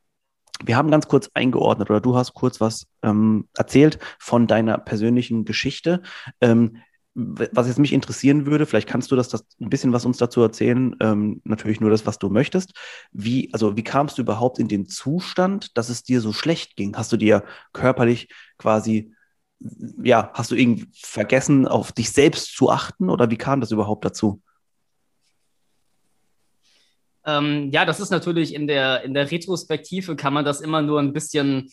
wir 0.64 0.76
haben 0.76 0.92
ganz 0.92 1.08
kurz 1.08 1.30
eingeordnet 1.34 1.90
oder 1.90 2.02
du 2.02 2.16
hast 2.16 2.34
kurz 2.34 2.60
was 2.60 2.88
ähm, 3.02 3.48
erzählt 3.58 4.00
von 4.20 4.48
deiner 4.48 4.78
persönlichen 4.78 5.46
Geschichte. 5.46 6.02
Ähm, 6.42 6.78
was 7.20 7.68
jetzt 7.68 7.80
mich 7.80 7.94
interessieren 7.94 8.46
würde, 8.46 8.66
vielleicht 8.66 8.88
kannst 8.88 9.12
du 9.12 9.16
das, 9.16 9.30
das 9.30 9.46
ein 9.60 9.70
bisschen 9.70 9.94
was 9.94 10.06
uns 10.06 10.18
dazu 10.18 10.42
erzählen, 10.42 10.96
ähm, 11.02 11.42
natürlich 11.44 11.80
nur 11.82 11.90
das, 11.90 12.06
was 12.06 12.18
du 12.18 12.30
möchtest. 12.30 12.74
Wie, 13.12 13.50
also 13.54 13.76
wie 13.76 13.84
kamst 13.84 14.18
du 14.18 14.22
überhaupt 14.22 14.60
in 14.60 14.68
den 14.68 14.88
Zustand, 14.88 15.78
dass 15.78 15.90
es 15.90 16.04
dir 16.04 16.22
so 16.22 16.34
schlecht 16.34 16.76
ging? 16.76 16.96
Hast 16.96 17.12
du 17.12 17.18
dir 17.18 17.44
körperlich 17.74 18.30
quasi, 18.58 19.14
ja, 20.02 20.32
hast 20.34 20.52
du 20.52 20.56
irgendwie 20.56 20.88
vergessen, 20.94 21.68
auf 21.68 21.92
dich 21.92 22.12
selbst 22.12 22.56
zu 22.56 22.70
achten 22.70 23.10
oder 23.10 23.30
wie 23.30 23.38
kam 23.38 23.60
das 23.60 23.72
überhaupt 23.72 24.06
dazu? 24.06 24.42
Ähm, 27.26 27.70
ja, 27.72 27.86
das 27.86 28.00
ist 28.00 28.12
natürlich 28.12 28.54
in 28.54 28.68
der, 28.68 29.04
in 29.04 29.14
der 29.14 29.30
Retrospektive 29.30 30.16
kann 30.16 30.34
man 30.34 30.46
das 30.46 30.62
immer 30.62 30.82
nur 30.82 31.00
ein 31.00 31.14
bisschen 31.14 31.70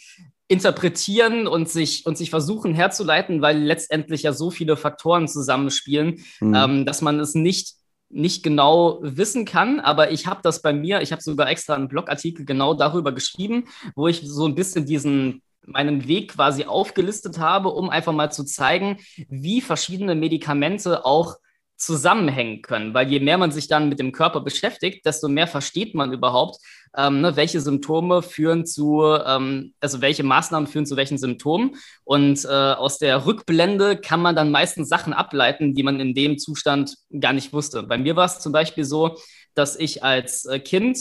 interpretieren 0.49 1.47
und 1.47 1.69
sich, 1.69 2.07
und 2.07 2.17
sich 2.17 2.31
versuchen 2.31 2.75
herzuleiten, 2.75 3.43
weil 3.43 3.59
letztendlich 3.59 4.23
ja 4.23 4.33
so 4.33 4.51
viele 4.51 4.77
Faktoren 4.77 5.29
zusammenspielen, 5.29 6.25
mhm. 6.41 6.55
ähm, 6.55 6.87
dass 6.87 7.03
man 7.03 7.19
es 7.21 7.35
nicht 7.35 7.75
nicht 8.09 8.45
genau 8.45 9.01
wissen 9.03 9.45
kann, 9.45 9.81
aber 9.81 10.13
ich 10.13 10.29
habe 10.29 10.41
das 10.41 10.63
bei 10.63 10.73
mir, 10.73 11.01
ich 11.01 11.11
habe 11.11 11.21
sogar 11.21 11.51
extra 11.51 11.75
einen 11.75 11.89
Blogartikel 11.89 12.45
genau 12.45 12.73
darüber 12.73 13.11
geschrieben, 13.11 13.65
wo 13.97 14.07
ich 14.07 14.23
so 14.25 14.47
ein 14.47 14.55
bisschen 14.55 14.87
diesen 14.87 15.43
meinen 15.67 16.07
Weg 16.07 16.35
quasi 16.35 16.65
aufgelistet 16.65 17.39
habe, 17.39 17.71
um 17.71 17.91
einfach 17.91 18.13
mal 18.13 18.31
zu 18.31 18.45
zeigen, 18.45 18.99
wie 19.29 19.61
verschiedene 19.61 20.15
Medikamente 20.15 21.05
auch 21.05 21.37
zusammenhängen 21.77 22.63
können, 22.63 22.95
weil 22.95 23.11
je 23.11 23.21
mehr 23.21 23.37
man 23.37 23.53
sich 23.53 23.69
dann 23.69 23.89
mit 23.89 23.99
dem 23.99 24.13
Körper 24.13 24.41
beschäftigt, 24.41 25.05
desto 25.05 25.29
mehr 25.29 25.47
versteht 25.47 25.95
man 25.95 26.13
überhaupt, 26.13 26.59
ähm, 26.97 27.21
ne, 27.21 27.37
welche 27.37 27.61
Symptome 27.61 28.23
führen 28.23 28.65
zu, 28.65 29.03
ähm, 29.03 29.75
also 29.81 30.01
welche 30.01 30.23
Maßnahmen 30.23 30.67
führen 30.67 30.87
zu 30.87 30.97
welchen 30.97 31.19
Symptomen. 31.19 31.77
Und 32.05 32.45
äh, 32.45 32.49
aus 32.49 32.99
der 32.99 33.27
Rückblende 33.27 33.99
kann 33.99 34.23
man 34.23 34.35
dann 34.35 34.51
meistens 34.51 34.89
Sachen 34.89 35.13
ableiten, 35.13 35.75
die 35.75 35.83
man 35.83 36.01
in 36.01 36.15
dem 36.15 36.39
Zustand 36.39 36.97
gar 37.21 37.35
nicht 37.35 37.53
wusste. 37.53 37.83
Bei 37.83 37.99
mir 37.99 38.17
war 38.17 38.25
es 38.25 38.41
zum 38.41 38.53
Beispiel 38.53 38.85
so, 38.85 39.19
dass 39.55 39.77
ich 39.77 40.03
als 40.03 40.47
äh, 40.47 40.59
Kind 40.59 40.99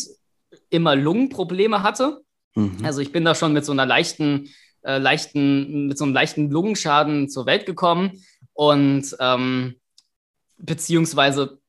immer 0.69 0.95
Lungenprobleme 0.95 1.83
hatte. 1.83 2.21
Mhm. 2.55 2.79
Also 2.83 2.99
ich 2.99 3.13
bin 3.13 3.23
da 3.23 3.33
schon 3.33 3.53
mit 3.53 3.63
so 3.63 3.71
einer 3.71 3.85
leichten, 3.85 4.49
äh, 4.83 4.97
leichten, 4.97 5.87
mit 5.87 5.97
so 5.97 6.03
einem 6.03 6.13
leichten 6.13 6.49
Lungenschaden 6.49 7.29
zur 7.29 7.45
Welt 7.45 7.65
gekommen 7.65 8.21
und 8.53 9.15
ähm, 9.19 9.75
beziehungsweise 10.57 11.59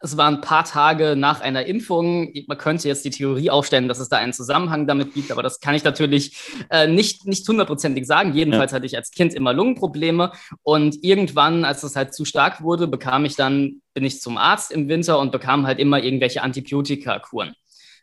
es 0.00 0.16
waren 0.16 0.36
ein 0.36 0.40
paar 0.40 0.64
Tage 0.64 1.14
nach 1.16 1.40
einer 1.40 1.64
Impfung. 1.66 2.32
Man 2.48 2.58
könnte 2.58 2.88
jetzt 2.88 3.04
die 3.04 3.10
Theorie 3.10 3.50
aufstellen, 3.50 3.86
dass 3.86 4.00
es 4.00 4.08
da 4.08 4.16
einen 4.16 4.32
Zusammenhang 4.32 4.86
damit 4.86 5.14
gibt, 5.14 5.30
aber 5.30 5.42
das 5.42 5.60
kann 5.60 5.74
ich 5.74 5.84
natürlich 5.84 6.36
äh, 6.70 6.88
nicht, 6.88 7.26
nicht 7.26 7.48
hundertprozentig 7.48 8.06
sagen. 8.06 8.34
Jedenfalls 8.34 8.72
ja. 8.72 8.76
hatte 8.76 8.86
ich 8.86 8.96
als 8.96 9.12
Kind 9.12 9.32
immer 9.32 9.52
Lungenprobleme 9.52 10.32
und 10.62 11.04
irgendwann, 11.04 11.64
als 11.64 11.84
es 11.84 11.94
halt 11.94 12.14
zu 12.14 12.24
stark 12.24 12.62
wurde, 12.62 12.88
bekam 12.88 13.24
ich 13.24 13.36
dann, 13.36 13.82
bin 13.94 14.04
ich 14.04 14.20
zum 14.20 14.38
Arzt 14.38 14.72
im 14.72 14.88
Winter 14.88 15.20
und 15.20 15.30
bekam 15.30 15.66
halt 15.66 15.78
immer 15.78 16.02
irgendwelche 16.02 16.42
Antibiotika-Kuren. 16.42 17.54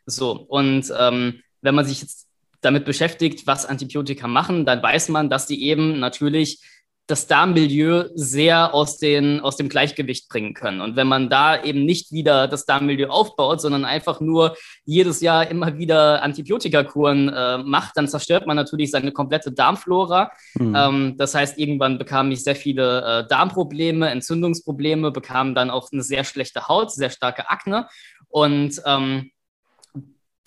So, 0.06 0.32
und 0.32 0.92
ähm, 0.98 1.42
wenn 1.62 1.75
man 1.75 1.86
sich 1.86 2.01
jetzt 2.01 2.28
damit 2.62 2.86
beschäftigt, 2.86 3.46
was 3.48 3.66
Antibiotika 3.66 4.28
machen, 4.28 4.66
dann 4.66 4.82
weiß 4.82 5.10
man, 5.10 5.30
dass 5.30 5.48
die 5.48 5.63
eben 5.63 6.00
natürlich 6.00 6.62
das 7.10 7.25
Darmmilieu 7.25 8.06
sehr 8.13 8.74
aus, 8.75 8.98
den, 8.98 9.39
aus 9.39 9.58
dem 9.58 9.68
Gleichgewicht 9.68 10.30
bringen 10.30 10.54
können. 10.54 10.80
Und 10.80 10.96
wenn 10.96 11.08
man 11.08 11.28
da 11.28 11.62
eben 11.63 11.84
nicht 11.84 12.12
wieder 12.12 12.48
das 12.48 12.66
Darmmilieu 12.66 13.10
aufbaut, 13.10 13.62
sondern 13.62 13.84
einfach 13.84 14.22
nur 14.22 14.56
jedes 14.86 15.20
Jahr 15.20 15.50
immer 15.50 15.80
wieder 15.80 16.22
Antibiotikakuren 16.22 17.30
äh, 17.30 17.58
macht, 17.58 17.98
dann 17.98 18.08
zerstört 18.08 18.46
man 18.46 18.56
natürlich 18.56 18.92
seine 18.92 19.12
komplette 19.12 19.51
Darmflora. 19.51 20.32
Mhm. 20.54 20.75
Ähm, 20.75 21.16
das 21.18 21.34
heißt, 21.34 21.58
irgendwann 21.58 21.98
bekam 21.98 22.30
ich 22.32 22.44
sehr 22.44 22.56
viele 22.56 23.01
äh, 23.01 23.28
Darmprobleme, 23.28 24.08
Entzündungsprobleme, 24.10 25.10
bekam 25.10 25.56
dann 25.56 25.72
auch 25.72 25.92
eine 25.92 26.04
sehr 26.04 26.24
schlechte 26.24 26.68
Haut, 26.68 26.92
sehr 26.92 27.10
starke 27.10 27.50
Akne. 27.50 27.88
Und 28.28 28.80
ähm, 28.86 29.32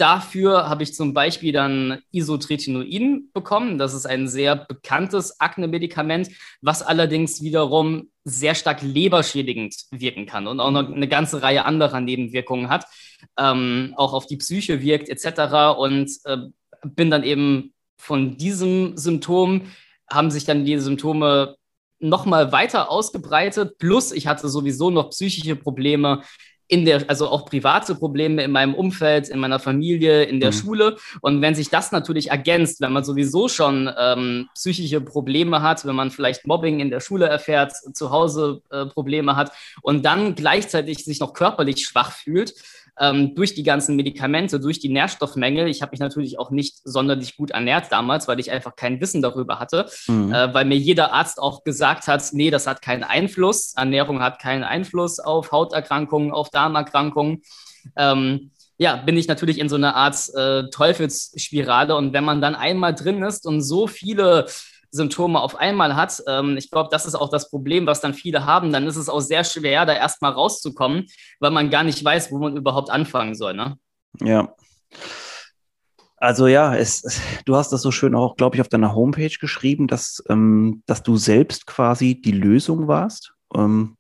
Dafür 0.02 0.68
habe 0.68 0.82
ich 0.82 0.94
zum 0.94 1.14
Beispiel 1.14 1.52
dann 1.52 2.00
Isotretinoin 2.10 3.30
bekommen. 3.32 3.78
Das 3.78 3.94
ist 3.94 4.04
ein 4.04 4.26
sehr 4.26 4.56
bekanntes 4.56 5.38
Akne-Medikament, 5.38 6.28
was 6.60 6.82
allerdings 6.82 7.40
wiederum 7.40 8.10
sehr 8.24 8.56
stark 8.56 8.82
leberschädigend 8.82 9.76
wirken 9.92 10.26
kann 10.26 10.48
und 10.48 10.58
auch 10.58 10.72
noch 10.72 10.92
eine 10.92 11.06
ganze 11.06 11.40
Reihe 11.44 11.64
anderer 11.64 12.00
Nebenwirkungen 12.00 12.68
hat, 12.68 12.84
ähm, 13.38 13.94
auch 13.96 14.12
auf 14.12 14.26
die 14.26 14.38
Psyche 14.38 14.82
wirkt 14.82 15.08
etc. 15.08 15.78
Und 15.78 16.10
äh, 16.24 16.38
bin 16.84 17.08
dann 17.08 17.22
eben 17.22 17.72
von 17.96 18.36
diesem 18.36 18.96
Symptom, 18.96 19.70
haben 20.10 20.32
sich 20.32 20.44
dann 20.44 20.64
die 20.64 20.78
Symptome 20.78 21.54
nochmal 22.00 22.50
weiter 22.50 22.90
ausgebreitet. 22.90 23.78
Plus 23.78 24.10
ich 24.10 24.26
hatte 24.26 24.48
sowieso 24.48 24.90
noch 24.90 25.10
psychische 25.10 25.54
Probleme, 25.54 26.22
in 26.68 26.84
der, 26.84 27.04
also 27.08 27.28
auch 27.28 27.44
private 27.44 27.94
Probleme 27.94 28.42
in 28.42 28.50
meinem 28.50 28.74
Umfeld, 28.74 29.28
in 29.28 29.38
meiner 29.38 29.58
Familie, 29.58 30.24
in 30.24 30.40
der 30.40 30.52
mhm. 30.52 30.56
Schule. 30.56 30.96
Und 31.20 31.42
wenn 31.42 31.54
sich 31.54 31.68
das 31.68 31.92
natürlich 31.92 32.30
ergänzt, 32.30 32.80
wenn 32.80 32.92
man 32.92 33.04
sowieso 33.04 33.48
schon 33.48 33.90
ähm, 33.98 34.48
psychische 34.54 35.00
Probleme 35.00 35.62
hat, 35.62 35.84
wenn 35.84 35.96
man 35.96 36.10
vielleicht 36.10 36.46
Mobbing 36.46 36.80
in 36.80 36.90
der 36.90 37.00
Schule 37.00 37.26
erfährt, 37.26 37.72
zu 37.92 38.10
Hause 38.10 38.62
äh, 38.70 38.86
Probleme 38.86 39.36
hat 39.36 39.52
und 39.82 40.04
dann 40.04 40.34
gleichzeitig 40.34 41.04
sich 41.04 41.20
noch 41.20 41.34
körperlich 41.34 41.84
schwach 41.84 42.12
fühlt, 42.12 42.54
ähm, 42.98 43.34
durch 43.34 43.54
die 43.54 43.62
ganzen 43.62 43.96
Medikamente, 43.96 44.60
durch 44.60 44.78
die 44.80 44.88
Nährstoffmängel. 44.88 45.68
Ich 45.68 45.82
habe 45.82 45.90
mich 45.92 46.00
natürlich 46.00 46.38
auch 46.38 46.50
nicht 46.50 46.76
sonderlich 46.84 47.36
gut 47.36 47.50
ernährt 47.50 47.90
damals, 47.90 48.28
weil 48.28 48.40
ich 48.40 48.50
einfach 48.50 48.76
kein 48.76 49.00
Wissen 49.00 49.22
darüber 49.22 49.58
hatte, 49.58 49.88
mhm. 50.06 50.32
äh, 50.32 50.52
weil 50.52 50.64
mir 50.64 50.76
jeder 50.76 51.12
Arzt 51.12 51.38
auch 51.38 51.64
gesagt 51.64 52.06
hat, 52.06 52.22
nee, 52.32 52.50
das 52.50 52.66
hat 52.66 52.82
keinen 52.82 53.04
Einfluss. 53.04 53.74
Ernährung 53.76 54.20
hat 54.20 54.40
keinen 54.40 54.64
Einfluss 54.64 55.18
auf 55.18 55.52
Hauterkrankungen, 55.52 56.32
auf 56.32 56.50
Darmerkrankungen. 56.50 57.42
Ähm, 57.96 58.50
ja, 58.78 58.96
bin 58.96 59.16
ich 59.16 59.28
natürlich 59.28 59.58
in 59.58 59.68
so 59.68 59.76
einer 59.76 59.94
Art 59.94 60.16
äh, 60.34 60.68
Teufelsspirale. 60.70 61.94
Und 61.94 62.12
wenn 62.12 62.24
man 62.24 62.40
dann 62.40 62.54
einmal 62.54 62.94
drin 62.94 63.22
ist 63.22 63.46
und 63.46 63.62
so 63.62 63.86
viele 63.86 64.46
Symptome 64.92 65.40
auf 65.40 65.56
einmal 65.56 65.96
hat. 65.96 66.22
Ähm, 66.28 66.56
ich 66.56 66.70
glaube, 66.70 66.90
das 66.92 67.06
ist 67.06 67.14
auch 67.14 67.30
das 67.30 67.50
Problem, 67.50 67.86
was 67.86 68.00
dann 68.00 68.14
viele 68.14 68.46
haben. 68.46 68.72
Dann 68.72 68.86
ist 68.86 68.96
es 68.96 69.08
auch 69.08 69.20
sehr 69.20 69.42
schwer, 69.42 69.86
da 69.86 69.94
erstmal 69.94 70.32
rauszukommen, 70.32 71.06
weil 71.40 71.50
man 71.50 71.70
gar 71.70 71.82
nicht 71.82 72.04
weiß, 72.04 72.30
wo 72.30 72.38
man 72.38 72.56
überhaupt 72.56 72.90
anfangen 72.90 73.34
soll. 73.34 73.54
Ne? 73.54 73.78
Ja. 74.20 74.54
Also 76.18 76.46
ja, 76.46 76.76
es, 76.76 77.20
du 77.46 77.56
hast 77.56 77.72
das 77.72 77.82
so 77.82 77.90
schön 77.90 78.14
auch, 78.14 78.36
glaube 78.36 78.54
ich, 78.54 78.60
auf 78.60 78.68
deiner 78.68 78.94
Homepage 78.94 79.34
geschrieben, 79.40 79.88
dass, 79.88 80.22
ähm, 80.28 80.82
dass 80.86 81.02
du 81.02 81.16
selbst 81.16 81.66
quasi 81.66 82.20
die 82.20 82.32
Lösung 82.32 82.86
warst. 82.86 83.32
Ähm, 83.56 83.96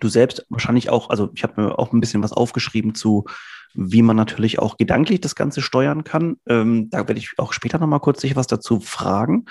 du 0.00 0.08
selbst 0.08 0.46
wahrscheinlich 0.48 0.90
auch, 0.90 1.10
also 1.10 1.30
ich 1.34 1.42
habe 1.42 1.60
mir 1.60 1.78
auch 1.78 1.92
ein 1.92 2.00
bisschen 2.00 2.22
was 2.22 2.32
aufgeschrieben 2.32 2.94
zu 2.94 3.24
wie 3.76 4.02
man 4.02 4.16
natürlich 4.16 4.58
auch 4.58 4.76
gedanklich 4.76 5.20
das 5.20 5.34
Ganze 5.34 5.60
steuern 5.62 6.02
kann. 6.02 6.38
Ähm, 6.46 6.88
da 6.90 7.06
werde 7.06 7.18
ich 7.18 7.32
auch 7.36 7.52
später 7.52 7.78
nochmal 7.78 8.00
kurz 8.00 8.22
sich 8.22 8.34
was 8.34 8.46
dazu 8.46 8.80
fragen. 8.80 9.44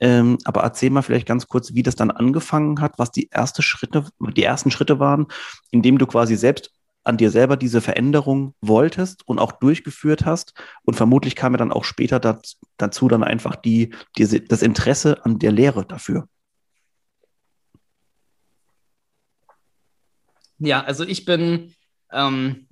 Ähm, 0.00 0.38
aber 0.44 0.62
erzähl 0.62 0.90
mal 0.90 1.02
vielleicht 1.02 1.26
ganz 1.26 1.46
kurz, 1.46 1.74
wie 1.74 1.82
das 1.82 1.94
dann 1.94 2.10
angefangen 2.10 2.80
hat, 2.80 2.98
was 2.98 3.12
die 3.12 3.28
erste 3.30 3.62
Schritte, 3.62 4.06
die 4.18 4.42
ersten 4.42 4.70
Schritte 4.70 4.98
waren, 4.98 5.26
indem 5.70 5.98
du 5.98 6.06
quasi 6.06 6.36
selbst 6.36 6.72
an 7.04 7.18
dir 7.18 7.30
selber 7.30 7.56
diese 7.56 7.80
Veränderung 7.80 8.54
wolltest 8.60 9.28
und 9.28 9.38
auch 9.38 9.52
durchgeführt 9.52 10.24
hast. 10.24 10.54
Und 10.82 10.94
vermutlich 10.94 11.36
kam 11.36 11.52
ja 11.52 11.58
dann 11.58 11.72
auch 11.72 11.84
später 11.84 12.40
dazu 12.78 13.08
dann 13.08 13.22
einfach 13.22 13.54
die, 13.56 13.94
die, 14.18 14.44
das 14.44 14.62
Interesse 14.62 15.24
an 15.24 15.38
der 15.38 15.52
Lehre 15.52 15.86
dafür. 15.86 16.28
Ja, 20.58 20.82
also 20.82 21.04
ich 21.04 21.24
bin, 21.24 21.74
ähm, 22.12 22.68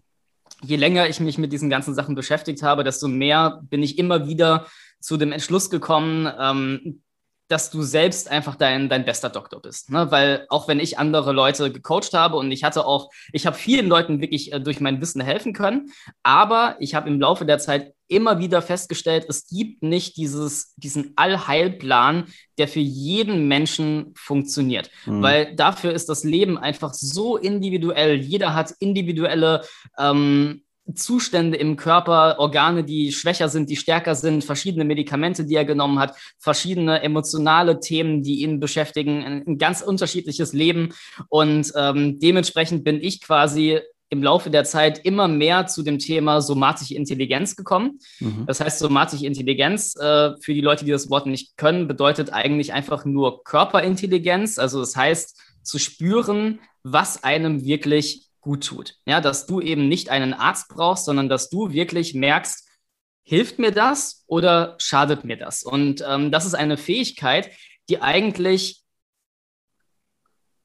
je 0.62 0.76
länger 0.76 1.08
ich 1.08 1.20
mich 1.20 1.38
mit 1.38 1.52
diesen 1.52 1.70
ganzen 1.70 1.94
Sachen 1.94 2.14
beschäftigt 2.14 2.62
habe, 2.62 2.84
desto 2.84 3.08
mehr 3.08 3.60
bin 3.64 3.82
ich 3.82 3.98
immer 3.98 4.26
wieder 4.26 4.66
zu 5.00 5.16
dem 5.16 5.32
Entschluss 5.32 5.68
gekommen, 5.70 6.30
ähm, 6.38 7.02
dass 7.48 7.70
du 7.70 7.82
selbst 7.82 8.30
einfach 8.30 8.56
dein, 8.56 8.88
dein 8.88 9.04
bester 9.04 9.28
Doktor 9.28 9.60
bist. 9.60 9.90
Ne? 9.90 10.10
Weil 10.10 10.46
auch 10.48 10.66
wenn 10.66 10.80
ich 10.80 10.98
andere 10.98 11.32
Leute 11.32 11.70
gecoacht 11.70 12.14
habe 12.14 12.36
und 12.36 12.50
ich 12.50 12.64
hatte 12.64 12.86
auch, 12.86 13.10
ich 13.32 13.46
habe 13.46 13.56
vielen 13.56 13.86
Leuten 13.86 14.20
wirklich 14.20 14.52
äh, 14.52 14.60
durch 14.60 14.80
mein 14.80 15.00
Wissen 15.00 15.20
helfen 15.20 15.52
können, 15.52 15.90
aber 16.22 16.76
ich 16.80 16.94
habe 16.94 17.08
im 17.10 17.20
Laufe 17.20 17.44
der 17.44 17.58
Zeit 17.58 17.93
immer 18.08 18.38
wieder 18.38 18.62
festgestellt, 18.62 19.26
es 19.28 19.46
gibt 19.46 19.82
nicht 19.82 20.16
dieses, 20.16 20.75
diesen 20.76 21.12
Allheilplan, 21.16 22.25
der 22.58 22.68
für 22.68 22.80
jeden 22.80 23.49
Menschen 23.49 24.12
funktioniert. 24.16 24.90
Mhm. 25.06 25.23
Weil 25.23 25.56
dafür 25.56 25.92
ist 25.92 26.08
das 26.08 26.25
Leben 26.25 26.58
einfach 26.58 26.94
so 26.94 27.37
individuell. 27.37 28.16
Jeder 28.20 28.54
hat 28.54 28.75
individuelle 28.78 29.62
ähm, 29.99 30.62
Zustände 30.92 31.56
im 31.56 31.76
Körper, 31.76 32.38
Organe, 32.38 32.84
die 32.84 33.11
schwächer 33.11 33.49
sind, 33.49 33.70
die 33.70 33.76
stärker 33.76 34.14
sind, 34.14 34.44
verschiedene 34.44 34.84
Medikamente, 34.84 35.46
die 35.46 35.54
er 35.54 35.64
genommen 35.64 35.99
hat, 35.99 36.14
verschiedene 36.38 37.00
emotionale 37.02 37.80
Themen, 37.80 38.23
die 38.23 38.42
ihn 38.42 38.61
beschäftigen, 38.61 39.25
ein, 39.46 39.58
ganz 39.58 39.80
unterschiedliches 39.80 40.52
Leben. 40.52 40.92
Und 41.28 41.73
ähm, 41.75 42.18
dementsprechend 42.18 42.84
bin 42.84 43.00
ich 43.00 43.23
quasi 43.23 43.80
im 44.14 44.23
Laufe 44.23 44.49
der 44.49 44.64
Zeit 44.64 45.04
immer 45.04 45.26
mehr 45.26 45.66
zu 45.66 45.83
dem 45.83 45.99
Thema 45.99 46.40
somatische 46.40 46.94
Intelligenz 46.94 47.56
gekommen. 47.56 47.99
Mhm. 48.21 48.44
Das 48.47 48.61
heißt, 48.61 48.78
somatische 48.78 49.26
Intelligenz, 49.26 49.97
äh, 49.97 50.33
für 50.40 50.54
die 50.54 50.61
Leute, 50.61 50.85
die 50.85 50.92
das 50.92 51.11
Wort 51.11 51.26
nicht 51.26 51.56
können, 51.56 51.88
bedeutet 51.88 52.33
eigentlich 52.33 52.73
einfach 52.73 53.04
nur 53.04 53.42
Körperintelligenz. 53.42 54.59
Also 54.59 54.78
das 54.78 54.97
heißt, 54.97 55.37
zu 55.62 55.78
spüren, 55.78 56.61
was 56.85 57.25
einem 57.25 57.64
wirklich 57.64 58.28
gut 58.40 58.64
tut. 58.64 58.94
Ja, 59.04 59.21
dass 59.21 59.47
du 59.47 59.61
eben 59.61 59.88
nicht 59.88 60.11
einen 60.11 60.33
Arzt 60.33 60.68
brauchst, 60.68 61.06
sondern 61.06 61.28
dass 61.28 61.50
du 61.50 61.73
wirklich 61.73 62.14
merkst, 62.14 62.68
hilft 63.25 63.59
mir 63.59 63.73
das 63.73 64.23
oder 64.26 64.76
schadet 64.78 65.25
mir 65.25 65.37
das? 65.37 65.64
Und 65.64 66.04
ähm, 66.09 66.30
das 66.30 66.47
ist 66.47 66.54
eine 66.54 66.76
Fähigkeit, 66.76 67.50
die 67.88 68.00
eigentlich 68.00 68.83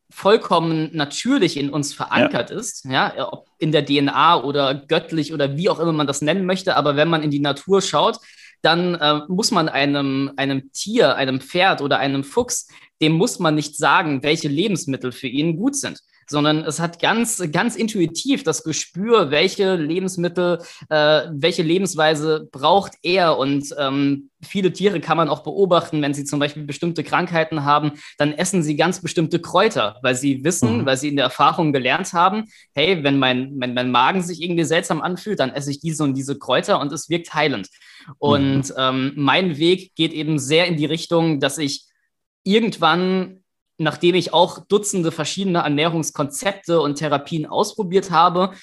vollkommen 0.09 0.89
natürlich 0.93 1.57
in 1.57 1.69
uns 1.69 1.93
verankert 1.93 2.49
ja. 2.49 2.57
ist, 2.57 2.85
ja, 2.85 3.31
ob 3.31 3.47
in 3.57 3.71
der 3.71 3.85
DNA 3.85 4.43
oder 4.43 4.73
göttlich 4.73 5.33
oder 5.33 5.55
wie 5.55 5.69
auch 5.69 5.79
immer 5.79 5.93
man 5.93 6.07
das 6.07 6.21
nennen 6.21 6.45
möchte, 6.45 6.75
aber 6.75 6.95
wenn 6.95 7.09
man 7.09 7.23
in 7.23 7.31
die 7.31 7.39
Natur 7.39 7.81
schaut, 7.81 8.17
dann 8.61 8.95
äh, 8.95 9.21
muss 9.27 9.51
man 9.51 9.69
einem, 9.69 10.31
einem 10.35 10.71
Tier, 10.71 11.15
einem 11.15 11.39
Pferd 11.39 11.81
oder 11.81 11.99
einem 11.99 12.23
Fuchs, 12.23 12.67
dem 13.01 13.13
muss 13.13 13.39
man 13.39 13.55
nicht 13.55 13.77
sagen, 13.77 14.23
welche 14.23 14.49
Lebensmittel 14.49 15.11
für 15.11 15.27
ihn 15.27 15.55
gut 15.55 15.75
sind 15.75 16.01
sondern 16.29 16.63
es 16.63 16.79
hat 16.79 16.99
ganz, 16.99 17.41
ganz 17.51 17.75
intuitiv 17.75 18.43
das 18.43 18.63
Gespür, 18.63 19.31
welche 19.31 19.75
Lebensmittel, 19.75 20.59
äh, 20.89 21.23
welche 21.31 21.63
Lebensweise 21.63 22.47
braucht 22.51 22.93
er. 23.01 23.37
Und 23.37 23.73
ähm, 23.77 24.29
viele 24.41 24.71
Tiere 24.71 24.99
kann 24.99 25.17
man 25.17 25.27
auch 25.27 25.43
beobachten, 25.43 26.01
wenn 26.01 26.13
sie 26.13 26.25
zum 26.25 26.39
Beispiel 26.39 26.63
bestimmte 26.63 27.03
Krankheiten 27.03 27.65
haben, 27.65 27.93
dann 28.17 28.33
essen 28.33 28.63
sie 28.63 28.75
ganz 28.75 29.01
bestimmte 29.01 29.39
Kräuter, 29.39 29.97
weil 30.01 30.15
sie 30.15 30.43
wissen, 30.43 30.79
mhm. 30.79 30.85
weil 30.85 30.97
sie 30.97 31.09
in 31.09 31.15
der 31.15 31.25
Erfahrung 31.25 31.73
gelernt 31.73 32.13
haben, 32.13 32.45
hey, 32.73 33.03
wenn 33.03 33.19
mein, 33.19 33.53
wenn 33.57 33.73
mein 33.73 33.91
Magen 33.91 34.21
sich 34.21 34.41
irgendwie 34.41 34.63
seltsam 34.63 35.01
anfühlt, 35.01 35.39
dann 35.39 35.51
esse 35.51 35.71
ich 35.71 35.79
diese 35.79 36.03
und 36.03 36.15
diese 36.15 36.37
Kräuter 36.37 36.79
und 36.79 36.91
es 36.91 37.09
wirkt 37.09 37.33
heilend. 37.33 37.69
Und 38.17 38.69
mhm. 38.69 38.75
ähm, 38.77 39.13
mein 39.15 39.57
Weg 39.57 39.95
geht 39.95 40.13
eben 40.13 40.39
sehr 40.39 40.67
in 40.67 40.77
die 40.77 40.85
Richtung, 40.85 41.39
dass 41.39 41.57
ich 41.57 41.85
irgendwann 42.43 43.38
nachdem 43.79 44.15
ich 44.15 44.33
auch 44.33 44.59
Dutzende 44.67 45.11
verschiedene 45.11 45.59
Ernährungskonzepte 45.59 46.81
und 46.81 46.95
Therapien 46.95 47.45
ausprobiert 47.45 48.11
habe, 48.11 48.53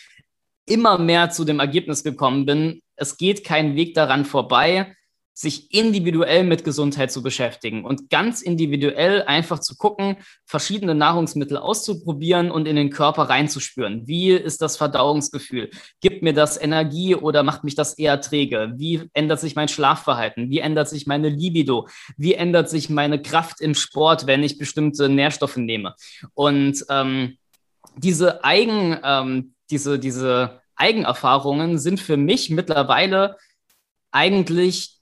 immer 0.67 0.99
mehr 0.99 1.31
zu 1.31 1.45
dem 1.45 1.61
Ergebnis 1.61 2.05
gekommen 2.05 2.47
bin, 2.47 2.83
es 2.97 3.17
geht 3.17 3.45
kein 3.45 3.77
Weg 3.77 3.95
daran 3.95 4.25
vorbei, 4.25 4.96
sich 5.39 5.71
individuell 5.75 6.45
mit 6.45 6.65
Gesundheit 6.65 7.13
zu 7.13 7.23
beschäftigen 7.23 7.85
und 7.85 8.09
ganz 8.09 8.41
individuell 8.41 9.23
einfach 9.23 9.59
zu 9.59 9.77
gucken, 9.77 10.17
verschiedene 10.47 10.95
Nahrungsmittel 10.95 11.59
auszuprobieren 11.59 12.51
und 12.51 12.67
in 12.67 12.75
den 12.75 12.89
Körper 12.89 13.25
reinzuspüren. 13.25 14.09
Wie 14.09 14.31
ist 14.31 14.63
das 14.63 14.79
Verdauungsgefühl? 14.79 15.69
Gibt 16.01 16.23
mir 16.23 16.33
das 16.33 16.59
Energie 16.59 17.15
oder 17.15 17.43
macht 17.43 17.65
mich 17.65 17.75
das 17.75 17.99
eher 17.99 18.19
träge? 18.23 18.73
Wie 18.77 19.11
ändert 19.13 19.41
sich 19.41 19.55
mein 19.55 19.69
Schlafverhalten? 19.69 20.49
Wie 20.49 20.61
ändert 20.61 20.89
sich 20.89 21.07
meine 21.07 21.29
Libido? 21.29 21.87
Wie 22.17 22.33
ändert 22.33 22.71
sich 22.71 22.89
meine 22.89 23.21
Kraft 23.21 23.61
im 23.61 23.75
Sport, 23.75 24.27
wenn 24.27 24.43
ich 24.43 24.57
bestimmte 24.57 25.11
Nährstoffe 25.11 25.59
nehme? 25.59 25.95
Und 26.33 26.83
ähm, 26.89 27.37
diese 27.99 28.43
Eigen, 28.43 28.99
ähm, 29.05 29.55
diese, 29.69 29.99
diese 29.99 30.63
Eigenerfahrungen 30.77 31.79
sind 31.79 32.01
für 32.01 32.17
mich 32.17 32.49
mittlerweile 32.49 33.37
eigentlich 34.13 34.96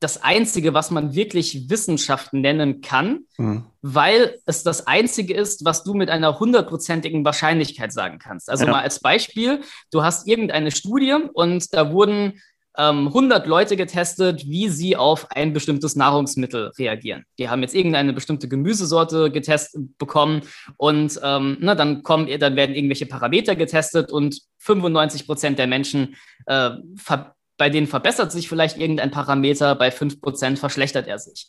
das 0.00 0.22
Einzige, 0.22 0.74
was 0.74 0.90
man 0.90 1.14
wirklich 1.14 1.70
Wissenschaft 1.70 2.32
nennen 2.32 2.82
kann, 2.82 3.20
mhm. 3.38 3.64
weil 3.80 4.38
es 4.44 4.62
das 4.62 4.86
Einzige 4.86 5.34
ist, 5.34 5.64
was 5.64 5.84
du 5.84 5.94
mit 5.94 6.10
einer 6.10 6.38
hundertprozentigen 6.38 7.24
Wahrscheinlichkeit 7.24 7.92
sagen 7.92 8.18
kannst. 8.18 8.50
Also 8.50 8.66
ja. 8.66 8.72
mal 8.72 8.82
als 8.82 9.00
Beispiel, 9.00 9.62
du 9.90 10.02
hast 10.02 10.28
irgendeine 10.28 10.70
Studie 10.70 11.16
und 11.32 11.72
da 11.72 11.92
wurden 11.92 12.40
ähm, 12.78 13.08
100 13.08 13.46
Leute 13.46 13.76
getestet, 13.76 14.46
wie 14.46 14.68
sie 14.68 14.96
auf 14.96 15.30
ein 15.30 15.52
bestimmtes 15.52 15.96
Nahrungsmittel 15.96 16.72
reagieren. 16.78 17.24
Die 17.38 17.48
haben 17.48 17.62
jetzt 17.62 17.74
irgendeine 17.74 18.12
bestimmte 18.12 18.48
Gemüsesorte 18.48 19.30
getestet 19.30 19.96
bekommen 19.98 20.42
und 20.76 21.18
ähm, 21.22 21.56
na, 21.60 21.74
dann, 21.74 22.02
kommen, 22.02 22.28
dann 22.38 22.56
werden 22.56 22.74
irgendwelche 22.74 23.06
Parameter 23.06 23.56
getestet 23.56 24.12
und 24.12 24.40
95 24.58 25.26
Prozent 25.26 25.58
der 25.58 25.66
Menschen 25.66 26.16
äh, 26.46 26.70
ver 26.96 27.35
bei 27.56 27.70
denen 27.70 27.86
verbessert 27.86 28.32
sich 28.32 28.48
vielleicht 28.48 28.78
irgendein 28.78 29.10
Parameter, 29.10 29.74
bei 29.74 29.88
5% 29.88 30.56
verschlechtert 30.56 31.06
er 31.06 31.18
sich. 31.18 31.48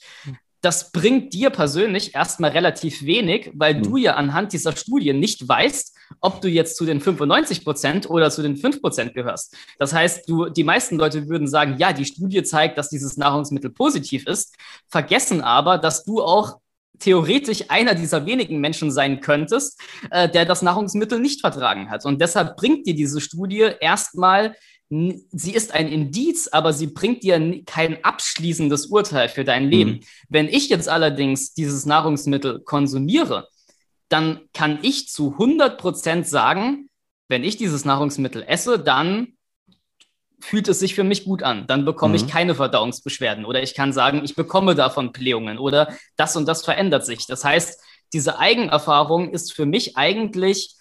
Das 0.62 0.91
bringt 0.91 1.34
dir 1.34 1.52
persönlich 1.52 2.15
erstmal 2.15 2.52
relativ 2.52 3.04
wenig, 3.06 3.52
weil 3.54 3.76
mhm. 3.76 3.84
du 3.84 3.98
ja 3.98 4.15
anhand 4.15 4.54
dieser 4.54 4.76
Studie 4.76 5.13
nicht 5.13 5.48
weißt, 5.48 5.96
ob 6.20 6.41
du 6.41 6.48
jetzt 6.48 6.78
zu 6.78 6.86
den 6.86 7.00
95% 7.00 8.08
oder 8.08 8.32
zu 8.32 8.41
den 8.41 8.58
5% 8.58 9.12
gehörst. 9.12 9.56
Das 9.78 9.93
heißt, 9.93 10.28
du, 10.28 10.50
die 10.50 10.63
meisten 10.63 10.98
Leute 10.98 11.28
würden 11.28 11.48
sagen, 11.48 11.76
ja, 11.78 11.93
die 11.93 12.06
Studie 12.06 12.41
zeigt, 12.43 12.78
dass 12.78 12.89
dieses 12.89 13.17
Nahrungsmittel 13.17 13.70
positiv 13.70 14.26
ist, 14.26 14.56
vergessen 14.88 15.41
aber, 15.41 15.78
dass 15.78 16.04
du 16.06 16.24
auch 16.24 16.60
theoretisch 17.00 17.65
einer 17.70 17.93
dieser 17.93 18.26
wenigen 18.26 18.60
Menschen 18.60 18.91
sein 18.91 19.20
könntest, 19.20 19.80
äh, 20.10 20.28
der 20.28 20.46
das 20.46 20.63
Nahrungsmittel 20.63 21.20
nicht 21.20 21.41
vertragen 21.41 21.91
hat. 21.91 22.06
Und 22.06 22.20
deshalb 22.20 22.58
bringt 22.58 22.88
dir 22.88 22.96
diese 22.96 23.22
Studie 23.22 23.70
erstmal 23.80 24.56
sie 24.89 25.54
ist 25.54 25.73
ein 25.73 25.89
Indiz, 25.89 26.47
aber 26.47 26.71
sie 26.71 26.88
bringt 26.88 27.23
dir 27.23 27.63
kein 27.65 28.04
abschließendes 28.04 28.88
Urteil 28.88 29.28
für 29.28 29.43
dein 29.43 29.69
Leben. 29.69 29.91
Mhm. 29.91 30.00
Wenn 30.30 30.47
ich 30.47 30.69
jetzt 30.69 30.88
allerdings 30.88 31.54
dieses 31.54 31.86
Nahrungsmittel 31.86 32.62
konsumiere, 32.62 33.50
dann 34.10 34.41
kann 34.54 34.80
ich 34.82 35.10
zu 35.10 35.34
100 35.34 35.78
Prozent 35.78 36.28
sagen, 36.28 36.89
wenn 37.28 37.43
ich 37.43 37.58
dieses 37.58 37.84
Nahrungsmittel 37.84 38.43
esse, 38.47 38.80
dann 38.80 39.34
fühlt 40.39 40.67
es 40.69 40.80
sich 40.80 40.95
für 40.95 41.04
mich 41.04 41.26
gut 41.26 41.43
an. 41.43 41.67
Dann 41.67 41.84
bekomme 41.84 42.17
mhm. 42.17 42.23
ich 42.23 42.28
keine 42.28 42.56
Verdauungsbeschwerden 42.56 43.43
oder 43.43 43.62
ich 43.62 43.73
kann 43.73 43.91
sagen, 43.91 44.21
ich 44.23 44.36
bekomme 44.36 44.76
davon 44.76 45.12
Blähungen 45.12 45.58
oder 45.58 45.93
das 46.15 46.38
und 46.38 46.47
das 46.47 46.63
verändert 46.63 47.06
sich. 47.06 47.26
Das 47.28 47.43
heißt, 47.43 47.82
diese 48.13 48.39
Eigenerfahrung 48.39 49.32
ist 49.32 49.52
für 49.52 49.65
mich 49.65 49.97
eigentlich 49.97 50.77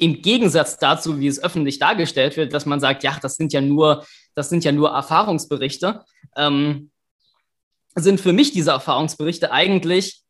im 0.00 0.22
Gegensatz 0.22 0.78
dazu, 0.78 1.20
wie 1.20 1.26
es 1.26 1.42
öffentlich 1.42 1.78
dargestellt 1.78 2.36
wird, 2.36 2.54
dass 2.54 2.64
man 2.64 2.80
sagt, 2.80 3.04
ja, 3.04 3.18
das 3.20 3.36
sind 3.36 3.52
ja 3.52 3.60
nur, 3.60 4.06
das 4.34 4.48
sind 4.48 4.64
ja 4.64 4.72
nur 4.72 4.90
Erfahrungsberichte, 4.90 6.02
ähm, 6.36 6.90
sind 7.94 8.20
für 8.20 8.32
mich 8.32 8.52
diese 8.52 8.70
Erfahrungsberichte 8.70 9.52
eigentlich 9.52 10.22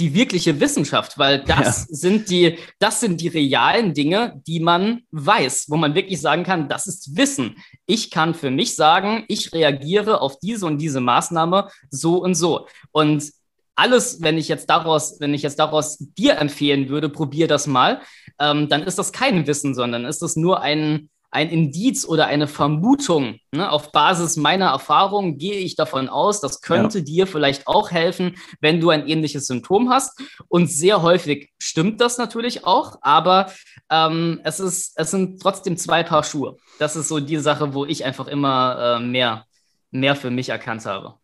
die 0.00 0.14
wirkliche 0.14 0.58
Wissenschaft, 0.58 1.18
weil 1.18 1.44
das 1.44 1.86
ja. 1.88 1.96
sind 1.96 2.30
die, 2.30 2.58
das 2.80 2.98
sind 2.98 3.20
die 3.20 3.28
realen 3.28 3.94
Dinge, 3.94 4.42
die 4.44 4.58
man 4.58 5.02
weiß, 5.12 5.66
wo 5.68 5.76
man 5.76 5.94
wirklich 5.94 6.20
sagen 6.20 6.42
kann, 6.42 6.68
das 6.68 6.88
ist 6.88 7.16
Wissen. 7.16 7.56
Ich 7.86 8.10
kann 8.10 8.34
für 8.34 8.50
mich 8.50 8.74
sagen, 8.74 9.24
ich 9.28 9.52
reagiere 9.52 10.20
auf 10.20 10.40
diese 10.40 10.66
und 10.66 10.78
diese 10.78 11.00
Maßnahme 11.00 11.70
so 11.90 12.20
und 12.20 12.34
so. 12.34 12.66
Und 12.90 13.30
alles, 13.76 14.22
wenn 14.22 14.38
ich 14.38 14.48
jetzt 14.48 14.68
daraus, 14.70 15.20
wenn 15.20 15.34
ich 15.34 15.42
jetzt 15.42 15.58
daraus 15.58 15.98
dir 15.98 16.38
empfehlen 16.38 16.88
würde, 16.88 17.08
probier 17.08 17.46
das 17.46 17.66
mal, 17.66 18.00
ähm, 18.38 18.68
dann 18.68 18.82
ist 18.82 18.98
das 18.98 19.12
kein 19.12 19.46
Wissen, 19.46 19.74
sondern 19.74 20.04
ist 20.04 20.22
das 20.22 20.36
nur 20.36 20.60
ein, 20.60 21.08
ein 21.30 21.50
Indiz 21.50 22.06
oder 22.06 22.26
eine 22.26 22.48
Vermutung. 22.48 23.40
Ne? 23.52 23.70
Auf 23.70 23.92
Basis 23.92 24.36
meiner 24.36 24.66
Erfahrung 24.66 25.38
gehe 25.38 25.58
ich 25.58 25.76
davon 25.76 26.08
aus, 26.08 26.40
das 26.40 26.60
könnte 26.60 26.98
ja. 26.98 27.04
dir 27.04 27.26
vielleicht 27.26 27.66
auch 27.66 27.90
helfen, 27.90 28.36
wenn 28.60 28.80
du 28.80 28.90
ein 28.90 29.06
ähnliches 29.06 29.46
Symptom 29.46 29.90
hast. 29.90 30.20
Und 30.48 30.70
sehr 30.70 31.02
häufig 31.02 31.50
stimmt 31.58 32.00
das 32.00 32.18
natürlich 32.18 32.64
auch, 32.64 32.98
aber 33.02 33.52
ähm, 33.90 34.40
es, 34.44 34.60
ist, 34.60 34.92
es 34.96 35.10
sind 35.10 35.40
trotzdem 35.40 35.76
zwei 35.76 36.02
Paar 36.02 36.24
Schuhe. 36.24 36.56
Das 36.78 36.96
ist 36.96 37.08
so 37.08 37.20
die 37.20 37.38
Sache, 37.38 37.74
wo 37.74 37.84
ich 37.84 38.04
einfach 38.04 38.28
immer 38.28 38.98
äh, 38.98 39.04
mehr, 39.04 39.44
mehr 39.90 40.16
für 40.16 40.30
mich 40.30 40.48
erkannt 40.48 40.86
habe. 40.86 41.14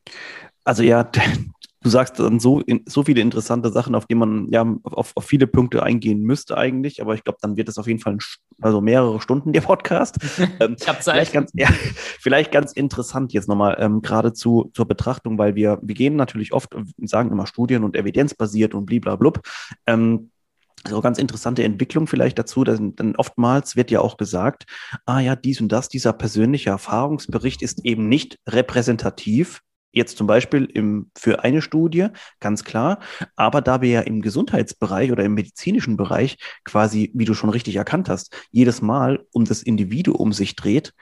Also 0.64 0.82
ja, 0.82 1.10
du 1.82 1.88
sagst 1.88 2.18
dann 2.18 2.40
so, 2.40 2.62
so 2.86 3.02
viele 3.02 3.20
interessante 3.20 3.70
Sachen, 3.70 3.94
auf 3.94 4.06
die 4.06 4.14
man 4.14 4.48
ja 4.50 4.64
auf, 4.84 5.12
auf 5.14 5.24
viele 5.24 5.46
Punkte 5.46 5.82
eingehen 5.82 6.22
müsste 6.22 6.56
eigentlich, 6.56 7.02
aber 7.02 7.14
ich 7.14 7.24
glaube, 7.24 7.38
dann 7.42 7.56
wird 7.56 7.68
es 7.68 7.78
auf 7.78 7.86
jeden 7.86 8.00
Fall 8.00 8.18
also 8.60 8.80
mehrere 8.80 9.20
Stunden 9.20 9.52
der 9.52 9.60
Podcast. 9.62 10.18
Ähm, 10.60 10.76
ich 10.78 10.88
habe 10.88 10.98
Zeit. 11.00 11.14
Vielleicht 11.14 11.32
ganz, 11.32 11.50
ja, 11.54 11.68
vielleicht 12.20 12.52
ganz 12.52 12.72
interessant 12.72 13.32
jetzt 13.32 13.48
nochmal 13.48 13.76
ähm, 13.78 14.02
gerade 14.02 14.32
zu, 14.32 14.70
zur 14.74 14.86
Betrachtung, 14.86 15.38
weil 15.38 15.54
wir, 15.54 15.78
wir 15.82 15.94
gehen 15.94 16.16
natürlich 16.16 16.52
oft, 16.52 16.74
sagen 16.98 17.30
immer 17.30 17.46
Studien 17.46 17.84
und 17.84 17.96
evidenzbasiert 17.96 18.74
und 18.74 18.86
bliblablub. 18.86 19.40
Ähm, 19.86 20.30
so 20.86 21.00
ganz 21.00 21.18
interessante 21.18 21.62
Entwicklung 21.64 22.06
vielleicht 22.06 22.38
dazu, 22.38 22.64
denn, 22.64 22.96
denn, 22.96 23.16
oftmals 23.16 23.76
wird 23.76 23.90
ja 23.90 24.00
auch 24.00 24.16
gesagt, 24.16 24.64
ah 25.06 25.20
ja, 25.20 25.36
dies 25.36 25.60
und 25.60 25.70
das, 25.70 25.88
dieser 25.88 26.12
persönliche 26.12 26.70
Erfahrungsbericht 26.70 27.62
ist 27.62 27.84
eben 27.84 28.08
nicht 28.08 28.38
repräsentativ 28.48 29.62
Jetzt 29.92 30.16
zum 30.16 30.26
Beispiel 30.26 30.64
im, 30.64 31.10
für 31.16 31.44
eine 31.44 31.62
Studie, 31.62 32.08
ganz 32.40 32.64
klar. 32.64 32.98
Aber 33.36 33.60
da 33.60 33.82
wir 33.82 33.90
ja 33.90 34.00
im 34.00 34.22
Gesundheitsbereich 34.22 35.12
oder 35.12 35.24
im 35.24 35.34
medizinischen 35.34 35.96
Bereich 35.96 36.38
quasi, 36.64 37.10
wie 37.14 37.26
du 37.26 37.34
schon 37.34 37.50
richtig 37.50 37.76
erkannt 37.76 38.08
hast, 38.08 38.34
jedes 38.50 38.80
Mal 38.82 39.24
um 39.32 39.44
das 39.44 39.62
Individuum 39.62 40.32
sich 40.32 40.56
dreht, 40.56 40.94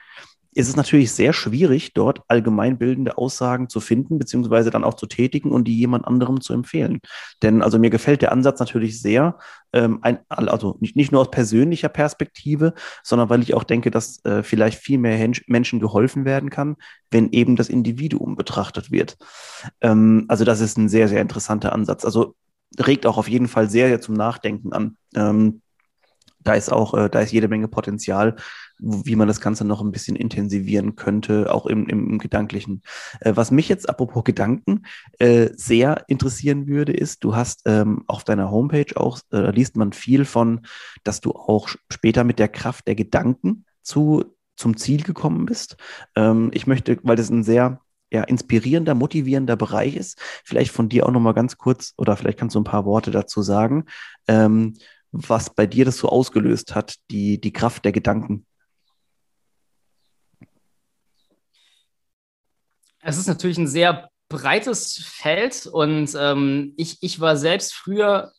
ist 0.52 0.68
es 0.68 0.76
natürlich 0.76 1.12
sehr 1.12 1.32
schwierig, 1.32 1.94
dort 1.94 2.22
allgemeinbildende 2.28 3.16
Aussagen 3.18 3.68
zu 3.68 3.80
finden, 3.80 4.18
beziehungsweise 4.18 4.70
dann 4.70 4.84
auch 4.84 4.94
zu 4.94 5.06
tätigen 5.06 5.52
und 5.52 5.64
die 5.64 5.76
jemand 5.76 6.06
anderem 6.06 6.40
zu 6.40 6.52
empfehlen. 6.52 7.00
Denn 7.42 7.62
also 7.62 7.78
mir 7.78 7.90
gefällt 7.90 8.22
der 8.22 8.32
Ansatz 8.32 8.58
natürlich 8.58 9.00
sehr, 9.00 9.38
ähm, 9.72 10.00
ein, 10.02 10.18
also 10.28 10.76
nicht, 10.80 10.96
nicht 10.96 11.12
nur 11.12 11.20
aus 11.20 11.30
persönlicher 11.30 11.88
Perspektive, 11.88 12.74
sondern 13.02 13.28
weil 13.28 13.42
ich 13.42 13.54
auch 13.54 13.64
denke, 13.64 13.90
dass 13.90 14.24
äh, 14.24 14.42
vielleicht 14.42 14.80
viel 14.80 14.98
mehr 14.98 15.16
Hen 15.16 15.34
Menschen 15.46 15.78
geholfen 15.78 16.24
werden 16.24 16.50
kann, 16.50 16.76
wenn 17.10 17.30
eben 17.30 17.54
das 17.54 17.68
Individuum 17.68 18.36
betrachtet 18.36 18.90
wird. 18.90 19.16
Ähm, 19.80 20.24
also 20.28 20.44
das 20.44 20.60
ist 20.60 20.76
ein 20.76 20.88
sehr, 20.88 21.08
sehr 21.08 21.20
interessanter 21.20 21.72
Ansatz. 21.72 22.04
Also 22.04 22.34
regt 22.78 23.06
auch 23.06 23.18
auf 23.18 23.28
jeden 23.28 23.48
Fall 23.48 23.70
sehr, 23.70 23.88
sehr 23.88 24.00
zum 24.00 24.14
Nachdenken 24.14 24.72
an. 24.72 24.96
Ähm, 25.14 25.62
da 26.40 26.54
ist 26.54 26.72
auch, 26.72 26.94
äh, 26.94 27.08
da 27.08 27.20
ist 27.20 27.32
jede 27.32 27.48
Menge 27.48 27.68
Potenzial, 27.68 28.36
wie 28.78 29.16
man 29.16 29.28
das 29.28 29.40
Ganze 29.40 29.64
noch 29.64 29.82
ein 29.82 29.92
bisschen 29.92 30.16
intensivieren 30.16 30.96
könnte, 30.96 31.52
auch 31.52 31.66
im, 31.66 31.86
im, 31.86 32.10
im 32.10 32.18
Gedanklichen. 32.18 32.82
Äh, 33.20 33.32
was 33.36 33.50
mich 33.50 33.68
jetzt, 33.68 33.88
apropos 33.88 34.24
Gedanken, 34.24 34.86
äh, 35.18 35.50
sehr 35.54 36.04
interessieren 36.08 36.66
würde, 36.66 36.92
ist, 36.92 37.22
du 37.24 37.36
hast 37.36 37.62
ähm, 37.66 38.04
auf 38.06 38.24
deiner 38.24 38.50
Homepage 38.50 38.96
auch, 38.96 39.20
äh, 39.32 39.50
liest 39.50 39.76
man 39.76 39.92
viel 39.92 40.24
von, 40.24 40.62
dass 41.04 41.20
du 41.20 41.32
auch 41.32 41.68
später 41.90 42.24
mit 42.24 42.38
der 42.38 42.48
Kraft 42.48 42.86
der 42.86 42.94
Gedanken 42.94 43.64
zu, 43.82 44.24
zum 44.56 44.76
Ziel 44.76 45.02
gekommen 45.02 45.46
bist. 45.46 45.76
Ähm, 46.16 46.50
ich 46.54 46.66
möchte, 46.66 46.98
weil 47.02 47.16
das 47.16 47.30
ein 47.30 47.44
sehr 47.44 47.80
ja, 48.10 48.24
inspirierender, 48.24 48.94
motivierender 48.94 49.56
Bereich 49.56 49.96
ist, 49.96 50.18
vielleicht 50.44 50.72
von 50.72 50.88
dir 50.88 51.06
auch 51.06 51.12
nochmal 51.12 51.34
ganz 51.34 51.58
kurz 51.58 51.94
oder 51.96 52.16
vielleicht 52.16 52.38
kannst 52.38 52.56
du 52.56 52.60
ein 52.60 52.64
paar 52.64 52.84
Worte 52.84 53.10
dazu 53.10 53.42
sagen, 53.42 53.84
ähm, 54.26 54.74
was 55.12 55.54
bei 55.54 55.66
dir 55.66 55.84
das 55.84 55.98
so 55.98 56.08
ausgelöst 56.08 56.74
hat, 56.74 56.96
die, 57.10 57.40
die 57.40 57.52
Kraft 57.52 57.84
der 57.84 57.92
Gedanken. 57.92 58.46
Es 63.02 63.16
ist 63.16 63.26
natürlich 63.26 63.58
ein 63.58 63.66
sehr 63.66 64.10
breites 64.28 65.02
Feld 65.04 65.66
und 65.66 66.14
ähm, 66.18 66.74
ich, 66.76 66.98
ich 67.02 67.18
war 67.18 67.36
selbst 67.36 67.74
früher 67.74 68.32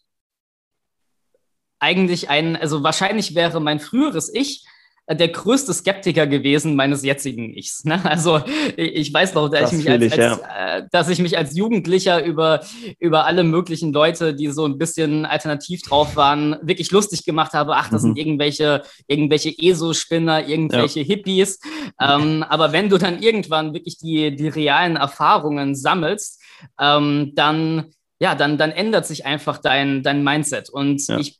eigentlich 1.79 2.29
ein, 2.29 2.55
also 2.55 2.83
wahrscheinlich 2.83 3.35
wäre 3.35 3.59
mein 3.59 3.79
früheres 3.79 4.33
Ich 4.33 4.65
der 5.09 5.27
größte 5.27 5.73
Skeptiker 5.73 6.27
gewesen 6.27 6.75
meines 6.75 7.03
jetzigen 7.03 7.53
Ichs. 7.55 7.83
Ne? 7.83 7.99
Also 8.11 8.41
ich 8.75 9.13
weiß 9.13 9.33
noch, 9.33 9.49
dass 9.49 9.71
ich, 9.71 9.79
mich 9.79 9.89
als, 9.89 10.03
ich, 10.03 10.11
als 10.13 10.41
ja. 10.41 10.77
äh, 10.77 10.87
dass 10.91 11.09
ich 11.09 11.19
mich 11.19 11.37
als 11.37 11.55
Jugendlicher 11.55 12.23
über, 12.23 12.61
über 12.99 13.25
alle 13.25 13.43
möglichen 13.43 13.93
Leute, 13.93 14.33
die 14.33 14.47
so 14.47 14.65
ein 14.65 14.77
bisschen 14.77 15.25
alternativ 15.25 15.81
drauf 15.81 16.15
waren, 16.15 16.57
wirklich 16.61 16.91
lustig 16.91 17.25
gemacht 17.25 17.53
habe. 17.53 17.75
Ach, 17.75 17.89
das 17.89 18.03
mhm. 18.03 18.07
sind 18.07 18.17
irgendwelche, 18.17 18.83
irgendwelche 19.07 19.53
ESO-Spinner, 19.57 20.47
irgendwelche 20.47 20.99
ja. 20.99 21.05
Hippies. 21.05 21.59
Ähm, 21.99 22.43
aber 22.47 22.71
wenn 22.71 22.89
du 22.89 22.97
dann 22.97 23.21
irgendwann 23.21 23.73
wirklich 23.73 23.97
die, 23.97 24.35
die 24.35 24.49
realen 24.49 24.97
Erfahrungen 24.97 25.75
sammelst, 25.75 26.41
ähm, 26.79 27.31
dann, 27.35 27.93
ja, 28.19 28.35
dann, 28.35 28.57
dann 28.57 28.71
ändert 28.71 29.07
sich 29.07 29.25
einfach 29.25 29.57
dein, 29.57 30.03
dein 30.03 30.23
Mindset. 30.23 30.69
Und 30.69 31.05
ja. 31.07 31.17
ich 31.17 31.39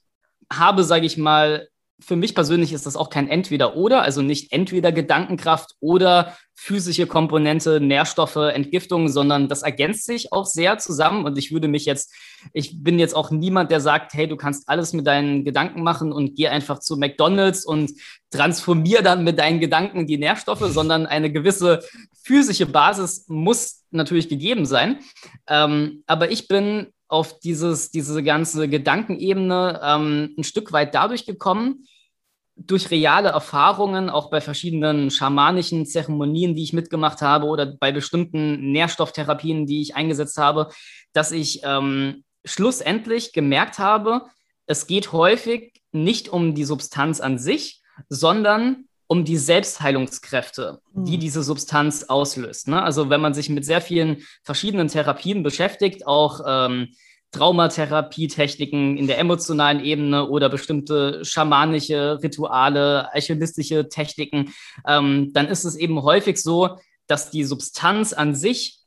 habe, 0.51 0.83
sage 0.83 1.05
ich 1.05 1.17
mal, 1.17 1.67
für 2.03 2.15
mich 2.15 2.35
persönlich 2.35 2.73
ist 2.73 2.85
das 2.85 2.95
auch 2.95 3.09
kein 3.09 3.27
Entweder-Oder, 3.27 4.01
also 4.01 4.21
nicht 4.21 4.51
entweder 4.51 4.91
Gedankenkraft 4.91 5.75
oder 5.79 6.35
physische 6.55 7.07
Komponente, 7.07 7.79
Nährstoffe, 7.79 8.35
Entgiftung, 8.35 9.07
sondern 9.07 9.47
das 9.47 9.61
ergänzt 9.63 10.05
sich 10.05 10.31
auch 10.31 10.45
sehr 10.45 10.77
zusammen. 10.77 11.25
Und 11.25 11.37
ich 11.37 11.51
würde 11.51 11.67
mich 11.67 11.85
jetzt, 11.85 12.13
ich 12.53 12.83
bin 12.83 12.99
jetzt 12.99 13.15
auch 13.15 13.31
niemand, 13.31 13.71
der 13.71 13.81
sagt, 13.81 14.13
hey, 14.13 14.27
du 14.27 14.35
kannst 14.35 14.67
alles 14.67 14.93
mit 14.93 15.07
deinen 15.07 15.45
Gedanken 15.45 15.83
machen 15.83 16.11
und 16.11 16.35
geh 16.35 16.47
einfach 16.47 16.79
zu 16.79 16.97
McDonalds 16.97 17.65
und 17.65 17.91
transformier 18.31 19.01
dann 19.01 19.23
mit 19.23 19.39
deinen 19.39 19.59
Gedanken 19.59 20.07
die 20.07 20.17
Nährstoffe, 20.17 20.65
sondern 20.67 21.05
eine 21.05 21.31
gewisse 21.31 21.79
physische 22.23 22.65
Basis 22.65 23.25
muss 23.27 23.83
natürlich 23.91 24.29
gegeben 24.29 24.65
sein. 24.65 24.99
Ähm, 25.47 26.03
aber 26.07 26.31
ich 26.31 26.47
bin 26.47 26.87
auf 27.07 27.39
dieses, 27.39 27.91
diese 27.91 28.23
ganze 28.23 28.69
Gedankenebene 28.69 29.81
ähm, 29.83 30.33
ein 30.37 30.43
Stück 30.43 30.71
weit 30.71 30.95
dadurch 30.95 31.25
gekommen, 31.25 31.85
durch 32.67 32.91
reale 32.91 33.29
Erfahrungen, 33.29 34.09
auch 34.09 34.29
bei 34.29 34.41
verschiedenen 34.41 35.11
schamanischen 35.11 35.85
Zeremonien, 35.85 36.55
die 36.55 36.63
ich 36.63 36.73
mitgemacht 36.73 37.21
habe 37.21 37.45
oder 37.45 37.65
bei 37.65 37.91
bestimmten 37.91 38.71
Nährstofftherapien, 38.71 39.65
die 39.65 39.81
ich 39.81 39.95
eingesetzt 39.95 40.37
habe, 40.37 40.69
dass 41.13 41.31
ich 41.31 41.61
ähm, 41.63 42.23
schlussendlich 42.45 43.33
gemerkt 43.33 43.79
habe, 43.79 44.23
es 44.65 44.87
geht 44.87 45.11
häufig 45.11 45.73
nicht 45.91 46.29
um 46.29 46.55
die 46.55 46.63
Substanz 46.63 47.19
an 47.19 47.37
sich, 47.37 47.81
sondern 48.09 48.85
um 49.07 49.25
die 49.25 49.37
Selbstheilungskräfte, 49.37 50.79
die 50.93 51.13
hm. 51.13 51.19
diese 51.19 51.43
Substanz 51.43 52.03
auslöst. 52.03 52.69
Ne? 52.69 52.81
Also 52.81 53.09
wenn 53.09 53.19
man 53.19 53.33
sich 53.33 53.49
mit 53.49 53.65
sehr 53.65 53.81
vielen 53.81 54.25
verschiedenen 54.43 54.87
Therapien 54.87 55.43
beschäftigt, 55.43 56.07
auch 56.07 56.39
ähm, 56.47 56.93
Traumatherapie-Techniken 57.31 58.97
in 58.97 59.07
der 59.07 59.19
emotionalen 59.19 59.83
Ebene 59.83 60.27
oder 60.27 60.49
bestimmte 60.49 61.23
schamanische 61.23 62.19
Rituale, 62.21 63.13
alchemistische 63.13 63.89
Techniken, 63.89 64.53
ähm, 64.87 65.31
dann 65.33 65.47
ist 65.47 65.63
es 65.63 65.75
eben 65.75 66.01
häufig 66.01 66.37
so, 66.37 66.77
dass 67.07 67.31
die 67.31 67.43
Substanz 67.43 68.13
an 68.13 68.35
sich 68.35 68.81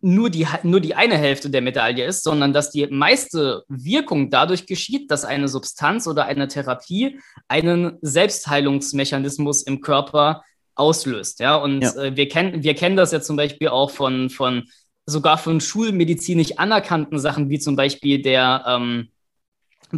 nur 0.00 0.30
die, 0.30 0.46
nur 0.62 0.80
die 0.80 0.94
eine 0.94 1.16
Hälfte 1.16 1.50
der 1.50 1.60
Medaille 1.60 2.04
ist, 2.04 2.22
sondern 2.22 2.52
dass 2.52 2.70
die 2.70 2.86
meiste 2.86 3.64
Wirkung 3.68 4.30
dadurch 4.30 4.66
geschieht, 4.66 5.10
dass 5.10 5.24
eine 5.24 5.48
Substanz 5.48 6.06
oder 6.06 6.26
eine 6.26 6.46
Therapie 6.46 7.18
einen 7.48 7.98
Selbstheilungsmechanismus 8.00 9.62
im 9.62 9.80
Körper 9.80 10.44
auslöst. 10.76 11.40
Ja, 11.40 11.56
und 11.56 11.82
ja. 11.82 11.94
Äh, 11.96 12.16
wir, 12.16 12.28
kennen, 12.28 12.62
wir 12.62 12.74
kennen 12.74 12.96
das 12.96 13.10
ja 13.10 13.20
zum 13.20 13.36
Beispiel 13.36 13.68
auch 13.68 13.90
von, 13.90 14.30
von 14.30 14.68
sogar 15.08 15.38
von 15.38 15.60
schulmedizinisch 15.60 16.58
anerkannten 16.58 17.18
Sachen, 17.18 17.48
wie 17.48 17.58
zum 17.58 17.76
Beispiel 17.76 18.20
der 18.20 18.64
ähm, 18.66 19.08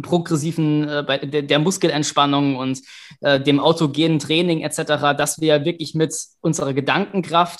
progressiven, 0.01 0.87
äh, 0.87 1.27
der, 1.27 1.41
der, 1.41 1.59
Muskelentspannung 1.59 2.55
und 2.55 2.81
äh, 3.19 3.39
dem 3.39 3.59
autogenen 3.59 4.19
Training 4.19 4.61
etc., 4.61 5.15
dass 5.17 5.41
wir 5.41 5.65
wirklich 5.65 5.95
mit 5.95 6.15
unserer 6.39 6.73
Gedankenkraft 6.73 7.59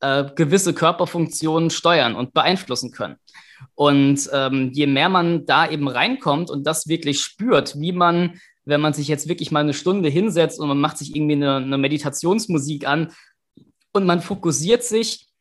äh, 0.00 0.24
gewisse 0.36 0.74
Körperfunktionen 0.74 1.70
steuern 1.70 2.14
und 2.14 2.34
beeinflussen 2.34 2.92
können. 2.92 3.16
Und 3.74 4.30
ähm, 4.32 4.70
je 4.72 4.86
mehr 4.86 5.08
man 5.08 5.44
da 5.44 5.68
eben 5.68 5.88
reinkommt 5.88 6.50
und 6.50 6.66
das 6.66 6.86
wirklich 6.86 7.20
spürt, 7.20 7.80
wie 7.80 7.92
man, 7.92 8.38
wenn 8.64 8.80
man 8.80 8.92
sich 8.92 9.08
jetzt 9.08 9.28
wirklich 9.28 9.50
mal 9.50 9.60
eine 9.60 9.74
Stunde 9.74 10.08
hinsetzt 10.08 10.60
und 10.60 10.68
man 10.68 10.80
macht 10.80 10.98
sich 10.98 11.16
irgendwie 11.16 11.34
eine, 11.34 11.56
eine 11.56 11.78
Meditationsmusik 11.78 12.86
an 12.86 13.12
und 13.92 14.06
man 14.06 14.20
fokussiert 14.20 14.84
sich 14.84 15.31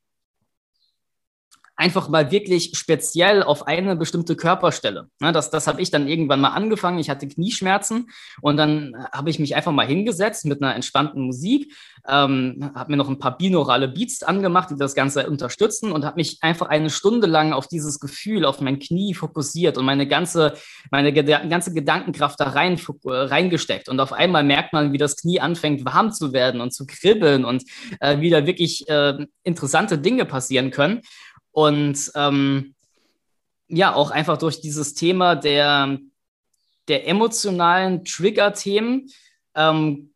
einfach 1.81 2.09
mal 2.09 2.29
wirklich 2.29 2.73
speziell 2.75 3.41
auf 3.41 3.65
eine 3.65 3.95
bestimmte 3.95 4.35
Körperstelle. 4.35 5.09
Ne, 5.19 5.31
das 5.31 5.49
das 5.49 5.65
habe 5.65 5.81
ich 5.81 5.89
dann 5.89 6.07
irgendwann 6.07 6.39
mal 6.39 6.49
angefangen. 6.49 6.99
Ich 6.99 7.09
hatte 7.09 7.27
Knieschmerzen 7.27 8.11
und 8.41 8.57
dann 8.57 8.93
habe 9.11 9.31
ich 9.31 9.39
mich 9.39 9.55
einfach 9.55 9.71
mal 9.71 9.87
hingesetzt 9.87 10.45
mit 10.45 10.61
einer 10.61 10.75
entspannten 10.75 11.23
Musik, 11.23 11.73
ähm, 12.07 12.71
habe 12.75 12.91
mir 12.91 12.97
noch 12.97 13.09
ein 13.09 13.17
paar 13.17 13.35
binaurale 13.35 13.87
Beats 13.87 14.21
angemacht, 14.21 14.69
die 14.69 14.75
das 14.75 14.93
Ganze 14.93 15.27
unterstützen 15.27 15.91
und 15.91 16.05
habe 16.05 16.17
mich 16.17 16.37
einfach 16.41 16.67
eine 16.67 16.91
Stunde 16.91 17.25
lang 17.25 17.51
auf 17.51 17.67
dieses 17.67 17.99
Gefühl, 17.99 18.45
auf 18.45 18.61
mein 18.61 18.77
Knie 18.77 19.15
fokussiert 19.15 19.79
und 19.79 19.85
meine 19.85 20.07
ganze, 20.07 20.53
meine 20.91 21.11
ganze 21.11 21.73
Gedankenkraft 21.73 22.39
da 22.39 22.49
rein, 22.49 22.79
reingesteckt. 23.03 23.89
Und 23.89 23.99
auf 23.99 24.13
einmal 24.13 24.43
merkt 24.43 24.71
man, 24.71 24.93
wie 24.93 24.99
das 24.99 25.17
Knie 25.17 25.39
anfängt 25.39 25.83
warm 25.83 26.13
zu 26.13 26.31
werden 26.31 26.61
und 26.61 26.73
zu 26.73 26.85
kribbeln 26.85 27.43
und 27.43 27.63
äh, 27.99 28.19
wieder 28.19 28.45
wirklich 28.45 28.87
äh, 28.87 29.25
interessante 29.43 29.97
Dinge 29.97 30.25
passieren 30.25 30.69
können. 30.69 31.01
Und 31.51 32.11
ähm, 32.15 32.75
ja, 33.67 33.93
auch 33.93 34.11
einfach 34.11 34.37
durch 34.37 34.61
dieses 34.61 34.93
Thema 34.93 35.35
der, 35.35 35.97
der 36.87 37.07
emotionalen 37.07 38.03
Trigger-Themen 38.03 39.09
ähm, 39.55 40.13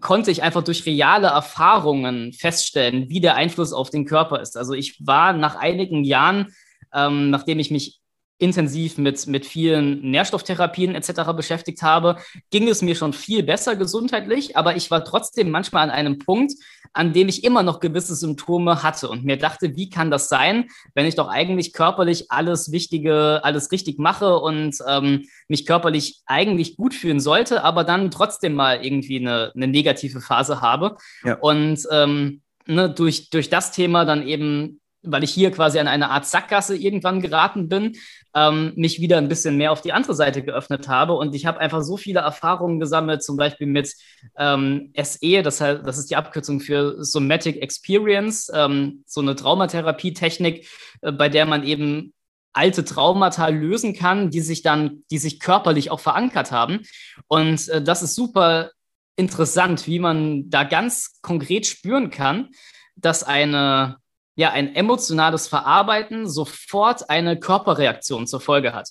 konnte 0.00 0.30
ich 0.30 0.42
einfach 0.42 0.62
durch 0.62 0.86
reale 0.86 1.28
Erfahrungen 1.28 2.32
feststellen, 2.32 3.08
wie 3.08 3.20
der 3.20 3.36
Einfluss 3.36 3.72
auf 3.72 3.90
den 3.90 4.04
Körper 4.04 4.40
ist. 4.40 4.56
Also 4.56 4.74
ich 4.74 5.06
war 5.06 5.32
nach 5.32 5.56
einigen 5.56 6.04
Jahren 6.04 6.52
ähm, 6.94 7.30
nachdem 7.30 7.58
ich 7.58 7.70
mich 7.70 8.00
intensiv 8.38 8.96
mit, 8.96 9.26
mit 9.26 9.44
vielen 9.44 10.00
Nährstofftherapien 10.10 10.94
etc. 10.94 11.32
beschäftigt 11.36 11.82
habe, 11.82 12.16
ging 12.50 12.68
es 12.68 12.80
mir 12.80 12.94
schon 12.94 13.12
viel 13.12 13.42
besser 13.42 13.76
gesundheitlich, 13.76 14.56
aber 14.56 14.76
ich 14.76 14.90
war 14.90 15.04
trotzdem 15.04 15.50
manchmal 15.50 15.84
an 15.84 15.90
einem 15.90 16.18
Punkt, 16.18 16.54
an 16.92 17.12
dem 17.12 17.28
ich 17.28 17.44
immer 17.44 17.62
noch 17.62 17.80
gewisse 17.80 18.14
Symptome 18.14 18.82
hatte 18.82 19.08
und 19.08 19.24
mir 19.24 19.36
dachte, 19.36 19.76
wie 19.76 19.88
kann 19.88 20.10
das 20.10 20.28
sein, 20.28 20.68
wenn 20.94 21.06
ich 21.06 21.14
doch 21.14 21.28
eigentlich 21.28 21.72
körperlich 21.72 22.30
alles 22.30 22.72
Wichtige, 22.72 23.40
alles 23.44 23.70
richtig 23.70 23.98
mache 23.98 24.38
und 24.38 24.76
ähm, 24.88 25.24
mich 25.48 25.66
körperlich 25.66 26.20
eigentlich 26.26 26.76
gut 26.76 26.94
fühlen 26.94 27.20
sollte, 27.20 27.62
aber 27.64 27.84
dann 27.84 28.10
trotzdem 28.10 28.54
mal 28.54 28.84
irgendwie 28.84 29.20
eine, 29.20 29.52
eine 29.54 29.68
negative 29.68 30.20
Phase 30.20 30.60
habe. 30.60 30.96
Ja. 31.24 31.34
Und 31.34 31.86
ähm, 31.92 32.42
ne, 32.66 32.90
durch, 32.90 33.30
durch 33.30 33.50
das 33.50 33.72
Thema 33.72 34.04
dann 34.04 34.26
eben 34.26 34.79
weil 35.02 35.24
ich 35.24 35.32
hier 35.32 35.50
quasi 35.50 35.78
an 35.78 35.88
eine 35.88 36.10
Art 36.10 36.26
Sackgasse 36.26 36.76
irgendwann 36.76 37.20
geraten 37.20 37.68
bin, 37.68 37.96
ähm, 38.34 38.72
mich 38.76 39.00
wieder 39.00 39.18
ein 39.18 39.28
bisschen 39.28 39.56
mehr 39.56 39.72
auf 39.72 39.80
die 39.80 39.92
andere 39.92 40.14
Seite 40.14 40.42
geöffnet 40.42 40.88
habe. 40.88 41.14
Und 41.14 41.34
ich 41.34 41.46
habe 41.46 41.60
einfach 41.60 41.82
so 41.82 41.96
viele 41.96 42.20
Erfahrungen 42.20 42.80
gesammelt, 42.80 43.22
zum 43.22 43.36
Beispiel 43.36 43.66
mit 43.66 43.94
ähm, 44.36 44.92
SE, 44.96 45.42
das, 45.42 45.60
heißt, 45.60 45.86
das 45.86 45.98
ist 45.98 46.10
die 46.10 46.16
Abkürzung 46.16 46.60
für 46.60 47.02
Somatic 47.02 47.62
Experience, 47.62 48.50
ähm, 48.54 49.02
so 49.06 49.20
eine 49.20 49.36
Traumatherapie-Technik, 49.36 50.66
äh, 51.02 51.12
bei 51.12 51.28
der 51.28 51.46
man 51.46 51.64
eben 51.64 52.12
alte 52.52 52.84
Traumata 52.84 53.48
lösen 53.48 53.94
kann, 53.94 54.30
die 54.30 54.40
sich 54.40 54.62
dann, 54.62 55.04
die 55.10 55.18
sich 55.18 55.40
körperlich 55.40 55.90
auch 55.90 56.00
verankert 56.00 56.50
haben. 56.50 56.80
Und 57.28 57.68
äh, 57.68 57.82
das 57.82 58.02
ist 58.02 58.14
super 58.14 58.70
interessant, 59.16 59.86
wie 59.86 59.98
man 59.98 60.50
da 60.50 60.64
ganz 60.64 61.20
konkret 61.22 61.66
spüren 61.66 62.10
kann, 62.10 62.48
dass 62.96 63.22
eine 63.22 63.96
ja 64.40 64.50
ein 64.52 64.74
emotionales 64.74 65.48
Verarbeiten 65.48 66.26
sofort 66.26 67.10
eine 67.10 67.38
Körperreaktion 67.38 68.26
zur 68.26 68.40
Folge 68.40 68.72
hat. 68.72 68.88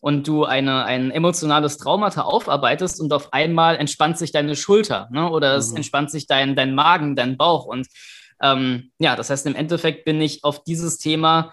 Und 0.00 0.28
du 0.28 0.44
eine, 0.44 0.84
ein 0.84 1.10
emotionales 1.10 1.78
Traumata 1.78 2.22
aufarbeitest 2.22 3.00
und 3.00 3.12
auf 3.12 3.32
einmal 3.32 3.76
entspannt 3.76 4.18
sich 4.18 4.30
deine 4.32 4.54
Schulter 4.54 5.08
ne? 5.10 5.30
oder 5.30 5.54
mhm. 5.54 5.58
es 5.58 5.72
entspannt 5.72 6.10
sich 6.10 6.26
dein, 6.26 6.54
dein 6.54 6.74
Magen, 6.74 7.16
dein 7.16 7.36
Bauch. 7.36 7.64
Und 7.64 7.86
ähm, 8.42 8.90
ja, 8.98 9.16
das 9.16 9.30
heißt, 9.30 9.46
im 9.46 9.54
Endeffekt 9.54 10.04
bin 10.04 10.20
ich 10.20 10.44
auf 10.44 10.62
dieses 10.64 10.98
Thema 10.98 11.52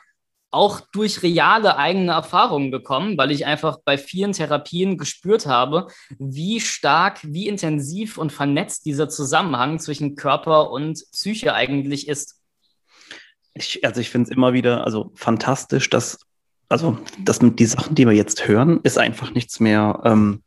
auch 0.52 0.80
durch 0.80 1.22
reale 1.22 1.78
eigene 1.78 2.14
Erfahrungen 2.14 2.72
gekommen, 2.72 3.18
weil 3.18 3.32
ich 3.32 3.46
einfach 3.46 3.80
bei 3.84 3.98
vielen 3.98 4.32
Therapien 4.32 4.98
gespürt 4.98 5.46
habe, 5.46 5.88
wie 6.18 6.62
stark, 6.62 7.20
wie 7.24 7.48
intensiv 7.48 8.18
und 8.18 8.32
vernetzt 8.32 8.86
dieser 8.86 9.10
Zusammenhang 9.10 9.80
zwischen 9.80 10.16
Körper 10.16 10.72
und 10.72 11.04
Psyche 11.12 11.54
eigentlich 11.54 12.08
ist. 12.08 12.45
Ich, 13.56 13.84
also 13.84 14.02
ich 14.02 14.10
finde 14.10 14.30
es 14.30 14.36
immer 14.36 14.54
wieder 14.54 14.86
also 14.86 15.12
fantastisch, 15.16 15.90
dass 15.90 16.20
also 16.70 16.98
das 17.20 17.42
mit 17.42 17.60
die 17.60 17.66
Sachen, 17.66 17.96
die 17.96 18.06
wir 18.06 18.14
jetzt 18.14 18.48
hören, 18.48 18.80
ist 18.84 18.98
einfach 18.98 19.34
nichts 19.34 19.60
mehr, 19.60 20.02
ähm, 20.04 20.44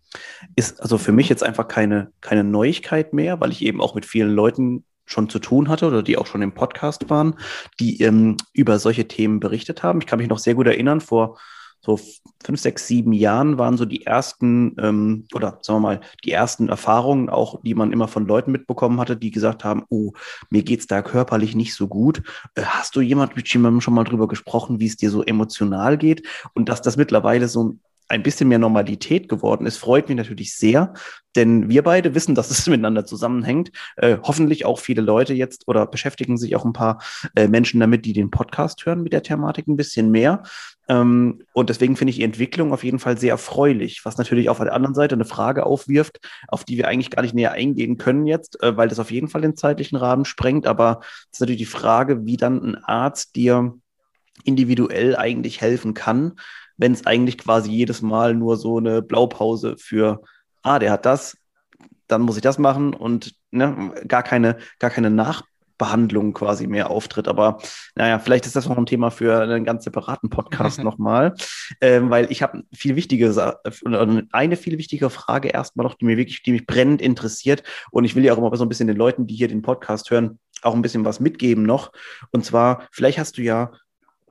ist 0.56 0.80
also 0.80 0.98
für 0.98 1.12
mich 1.12 1.28
jetzt 1.28 1.42
einfach 1.42 1.68
keine, 1.68 2.12
keine 2.20 2.44
Neuigkeit 2.44 3.12
mehr, 3.12 3.40
weil 3.40 3.52
ich 3.52 3.62
eben 3.62 3.80
auch 3.80 3.94
mit 3.94 4.04
vielen 4.04 4.30
Leuten 4.30 4.84
schon 5.06 5.28
zu 5.28 5.38
tun 5.38 5.68
hatte 5.68 5.86
oder 5.86 6.02
die 6.02 6.18
auch 6.18 6.26
schon 6.26 6.42
im 6.42 6.52
Podcast 6.52 7.08
waren, 7.08 7.34
die 7.80 8.02
ähm, 8.02 8.36
über 8.52 8.78
solche 8.78 9.08
Themen 9.08 9.40
berichtet 9.40 9.82
haben. 9.82 10.00
Ich 10.00 10.06
kann 10.06 10.18
mich 10.18 10.28
noch 10.28 10.38
sehr 10.38 10.54
gut 10.54 10.66
erinnern, 10.66 11.00
vor 11.00 11.38
so 11.80 11.98
fünf, 12.44 12.60
sechs, 12.60 12.86
sieben 12.86 13.12
Jahren 13.12 13.58
waren 13.58 13.76
so 13.76 13.84
die 13.84 14.04
ersten 14.04 14.76
ähm, 14.80 15.26
oder 15.34 15.58
sagen 15.62 15.78
wir 15.78 15.88
mal 15.88 16.00
die 16.24 16.32
ersten 16.32 16.68
Erfahrungen 16.68 17.30
auch, 17.30 17.60
die 17.62 17.74
man 17.74 17.92
immer 17.92 18.08
von 18.08 18.26
Leuten 18.26 18.52
mitbekommen 18.52 19.00
hatte, 19.00 19.16
die 19.16 19.30
gesagt 19.30 19.64
haben, 19.64 19.84
oh, 19.88 20.12
mir 20.50 20.62
geht's 20.62 20.86
da 20.86 21.02
körperlich 21.02 21.54
nicht 21.54 21.74
so 21.74 21.88
gut. 21.88 22.22
Äh, 22.54 22.62
hast 22.62 22.96
du 22.96 23.00
jemand 23.00 23.36
mit 23.36 23.52
jemandem 23.52 23.80
schon 23.80 23.94
mal 23.94 24.04
drüber 24.04 24.28
gesprochen, 24.28 24.80
wie 24.80 24.86
es 24.86 24.96
dir 24.96 25.10
so 25.10 25.22
emotional 25.22 25.98
geht? 25.98 26.26
Und 26.54 26.68
dass 26.68 26.82
das 26.82 26.96
mittlerweile 26.96 27.48
so 27.48 27.64
ein 27.64 27.80
bisschen 28.22 28.48
mehr 28.48 28.58
Normalität 28.58 29.28
geworden 29.28 29.66
ist, 29.66 29.76
freut 29.76 30.08
mich 30.08 30.16
natürlich 30.16 30.54
sehr, 30.54 30.94
denn 31.36 31.68
wir 31.68 31.82
beide 31.82 32.14
wissen, 32.14 32.34
dass 32.34 32.50
es 32.50 32.66
miteinander 32.68 33.04
zusammenhängt. 33.04 33.70
Äh, 33.96 34.18
hoffentlich 34.22 34.64
auch 34.64 34.78
viele 34.78 35.02
Leute 35.02 35.34
jetzt 35.34 35.68
oder 35.68 35.86
beschäftigen 35.86 36.38
sich 36.38 36.56
auch 36.56 36.64
ein 36.64 36.72
paar 36.72 37.02
äh, 37.36 37.48
Menschen 37.48 37.80
damit, 37.80 38.04
die 38.04 38.12
den 38.12 38.30
Podcast 38.30 38.84
hören 38.86 39.02
mit 39.02 39.12
der 39.12 39.22
Thematik 39.22 39.68
ein 39.68 39.76
bisschen 39.76 40.10
mehr. 40.10 40.42
Ähm, 40.88 41.42
und 41.52 41.68
deswegen 41.68 41.96
finde 41.96 42.10
ich 42.10 42.16
die 42.16 42.24
Entwicklung 42.24 42.72
auf 42.72 42.82
jeden 42.82 42.98
Fall 42.98 43.18
sehr 43.18 43.32
erfreulich, 43.32 44.04
was 44.04 44.16
natürlich 44.16 44.48
auf 44.48 44.58
der 44.58 44.72
anderen 44.72 44.94
Seite 44.94 45.14
eine 45.14 45.26
Frage 45.26 45.66
aufwirft, 45.66 46.18
auf 46.48 46.64
die 46.64 46.78
wir 46.78 46.88
eigentlich 46.88 47.10
gar 47.10 47.22
nicht 47.22 47.34
näher 47.34 47.52
eingehen 47.52 47.98
können 47.98 48.26
jetzt, 48.26 48.62
äh, 48.62 48.76
weil 48.76 48.88
das 48.88 48.98
auf 48.98 49.10
jeden 49.10 49.28
Fall 49.28 49.42
den 49.42 49.56
zeitlichen 49.56 49.96
Rahmen 49.96 50.24
sprengt. 50.24 50.66
Aber 50.66 51.00
es 51.02 51.36
ist 51.36 51.40
natürlich 51.40 51.60
die 51.60 51.66
Frage, 51.66 52.24
wie 52.24 52.38
dann 52.38 52.62
ein 52.62 52.84
Arzt 52.84 53.36
dir 53.36 53.74
individuell 54.44 55.16
eigentlich 55.16 55.60
helfen 55.60 55.94
kann, 55.94 56.34
wenn 56.78 56.92
es 56.92 57.04
eigentlich 57.06 57.36
quasi 57.36 57.70
jedes 57.70 58.00
Mal 58.00 58.34
nur 58.34 58.56
so 58.56 58.78
eine 58.78 59.02
Blaupause 59.02 59.76
für, 59.76 60.22
ah, 60.62 60.78
der 60.78 60.92
hat 60.92 61.04
das, 61.04 61.36
dann 62.06 62.22
muss 62.22 62.36
ich 62.36 62.42
das 62.42 62.58
machen 62.58 62.94
und 62.94 63.34
ne, 63.50 63.92
gar 64.06 64.22
keine, 64.22 64.56
gar 64.78 64.90
keine 64.90 65.10
Nachbehandlung 65.10 66.32
quasi 66.32 66.66
mehr 66.66 66.90
auftritt. 66.90 67.28
Aber 67.28 67.58
naja, 67.94 68.18
vielleicht 68.18 68.46
ist 68.46 68.56
das 68.56 68.68
noch 68.68 68.78
ein 68.78 68.86
Thema 68.86 69.10
für 69.10 69.40
einen 69.40 69.64
ganz 69.64 69.84
separaten 69.84 70.30
Podcast 70.30 70.78
nochmal, 70.82 71.34
ähm, 71.80 72.10
weil 72.10 72.30
ich 72.30 72.42
habe 72.42 72.62
viel 72.72 72.96
wichtige, 72.96 73.62
eine 74.32 74.56
viel 74.56 74.78
wichtige 74.78 75.10
Frage 75.10 75.48
erstmal 75.48 75.84
noch, 75.84 75.94
die 75.94 76.06
mir 76.06 76.16
wirklich, 76.16 76.42
die 76.42 76.52
mich 76.52 76.66
brennend 76.66 77.02
interessiert. 77.02 77.62
Und 77.90 78.04
ich 78.04 78.14
will 78.14 78.24
ja 78.24 78.32
auch 78.32 78.38
immer 78.38 78.56
so 78.56 78.64
ein 78.64 78.68
bisschen 78.68 78.88
den 78.88 78.96
Leuten, 78.96 79.26
die 79.26 79.34
hier 79.34 79.48
den 79.48 79.62
Podcast 79.62 80.10
hören, 80.10 80.38
auch 80.62 80.74
ein 80.74 80.82
bisschen 80.82 81.04
was 81.04 81.20
mitgeben 81.20 81.64
noch. 81.64 81.92
Und 82.30 82.44
zwar, 82.44 82.88
vielleicht 82.90 83.18
hast 83.18 83.36
du 83.38 83.42
ja 83.42 83.72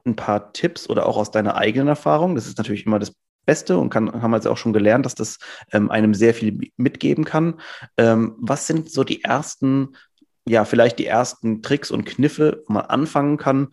ein 0.07 0.15
paar 0.15 0.53
Tipps 0.53 0.89
oder 0.89 1.05
auch 1.05 1.17
aus 1.17 1.31
deiner 1.31 1.55
eigenen 1.55 1.87
Erfahrung. 1.87 2.35
Das 2.35 2.47
ist 2.47 2.57
natürlich 2.57 2.85
immer 2.85 2.99
das 2.99 3.13
Beste 3.45 3.77
und 3.77 3.89
kann, 3.89 4.21
haben 4.21 4.31
wir 4.31 4.37
jetzt 4.37 4.47
auch 4.47 4.57
schon 4.57 4.73
gelernt, 4.73 5.05
dass 5.05 5.15
das 5.15 5.37
ähm, 5.71 5.89
einem 5.89 6.13
sehr 6.13 6.33
viel 6.33 6.71
mitgeben 6.77 7.23
kann. 7.23 7.59
Ähm, 7.97 8.35
was 8.39 8.67
sind 8.67 8.91
so 8.91 9.03
die 9.03 9.23
ersten, 9.23 9.95
ja, 10.45 10.65
vielleicht 10.65 10.99
die 10.99 11.05
ersten 11.05 11.61
Tricks 11.61 11.89
und 11.89 12.05
Kniffe, 12.05 12.63
wo 12.67 12.73
man 12.73 12.85
anfangen 12.85 13.37
kann, 13.37 13.69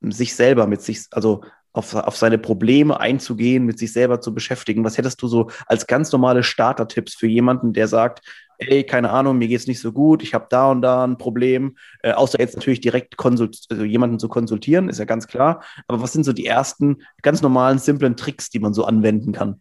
sich 0.00 0.34
selber 0.34 0.66
mit 0.66 0.80
sich, 0.82 1.06
also 1.10 1.42
auf, 1.72 1.94
auf 1.94 2.16
seine 2.16 2.38
Probleme 2.38 2.98
einzugehen, 2.98 3.64
mit 3.64 3.78
sich 3.78 3.92
selber 3.92 4.20
zu 4.20 4.34
beschäftigen. 4.34 4.84
Was 4.84 4.98
hättest 4.98 5.22
du 5.22 5.28
so 5.28 5.50
als 5.66 5.86
ganz 5.86 6.10
normale 6.10 6.42
Starter-Tipps 6.42 7.14
für 7.14 7.28
jemanden, 7.28 7.72
der 7.72 7.86
sagt, 7.86 8.22
ey, 8.60 8.84
keine 8.84 9.10
Ahnung, 9.10 9.38
mir 9.38 9.48
geht 9.48 9.60
es 9.60 9.66
nicht 9.66 9.80
so 9.80 9.92
gut, 9.92 10.22
ich 10.22 10.34
habe 10.34 10.46
da 10.50 10.70
und 10.70 10.82
da 10.82 11.04
ein 11.04 11.18
Problem, 11.18 11.76
äh, 12.02 12.12
außer 12.12 12.38
jetzt 12.38 12.56
natürlich 12.56 12.80
direkt 12.80 13.14
also 13.18 13.48
jemanden 13.84 14.18
zu 14.18 14.28
konsultieren, 14.28 14.88
ist 14.88 14.98
ja 14.98 15.04
ganz 15.04 15.26
klar. 15.26 15.62
Aber 15.88 16.02
was 16.02 16.12
sind 16.12 16.24
so 16.24 16.32
die 16.32 16.46
ersten 16.46 17.02
ganz 17.22 17.42
normalen, 17.42 17.78
simplen 17.78 18.16
Tricks, 18.16 18.50
die 18.50 18.60
man 18.60 18.74
so 18.74 18.84
anwenden 18.84 19.32
kann? 19.32 19.60